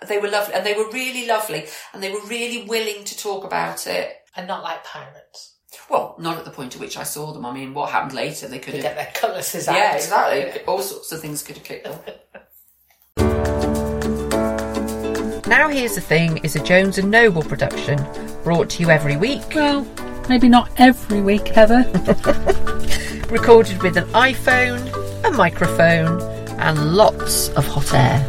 They 0.07 0.17
were 0.17 0.29
lovely, 0.29 0.53
and 0.53 0.65
they 0.65 0.73
were 0.73 0.89
really 0.91 1.27
lovely, 1.27 1.65
and 1.93 2.01
they 2.03 2.11
were 2.11 2.25
really 2.27 2.63
willing 2.67 3.03
to 3.05 3.17
talk 3.17 3.43
about 3.45 3.87
it. 3.87 4.13
And 4.37 4.47
not 4.47 4.63
like 4.63 4.83
pirates. 4.83 5.54
Well, 5.89 6.15
not 6.19 6.37
at 6.37 6.45
the 6.45 6.51
point 6.51 6.75
at 6.75 6.81
which 6.81 6.97
I 6.97 7.03
saw 7.03 7.31
them. 7.33 7.45
I 7.45 7.53
mean, 7.53 7.73
what 7.73 7.89
happened 7.91 8.13
later? 8.13 8.47
They 8.47 8.59
could 8.59 8.73
They 8.73 8.81
have. 8.81 8.95
get 8.95 8.95
their 8.95 9.11
cutlasses 9.21 9.67
out. 9.67 9.75
Yeah, 9.75 9.95
exactly. 9.95 10.61
All 10.65 10.81
sorts 10.81 11.11
of 11.11 11.21
things 11.21 11.43
could 11.43 11.57
have 11.57 11.65
clicked 11.65 11.87
off. 11.87 12.01
Now 15.47 15.69
Here's 15.69 15.93
the 15.95 16.01
Thing 16.01 16.37
is 16.37 16.55
a 16.55 16.63
Jones 16.63 16.97
and 16.97 17.11
Noble 17.11 17.43
production, 17.43 17.97
brought 18.43 18.69
to 18.71 18.81
you 18.81 18.89
every 18.89 19.15
week, 19.15 19.43
Well, 19.53 19.85
maybe 20.27 20.49
not 20.49 20.69
every 20.77 21.21
week, 21.21 21.47
Heather. 21.49 21.83
recorded 23.29 23.81
with 23.83 23.95
an 23.95 24.05
iPhone, 24.05 24.81
a 25.23 25.31
microphone, 25.31 26.19
and 26.59 26.95
lots 26.95 27.49
of 27.49 27.65
hot 27.67 27.93
air. 27.93 28.19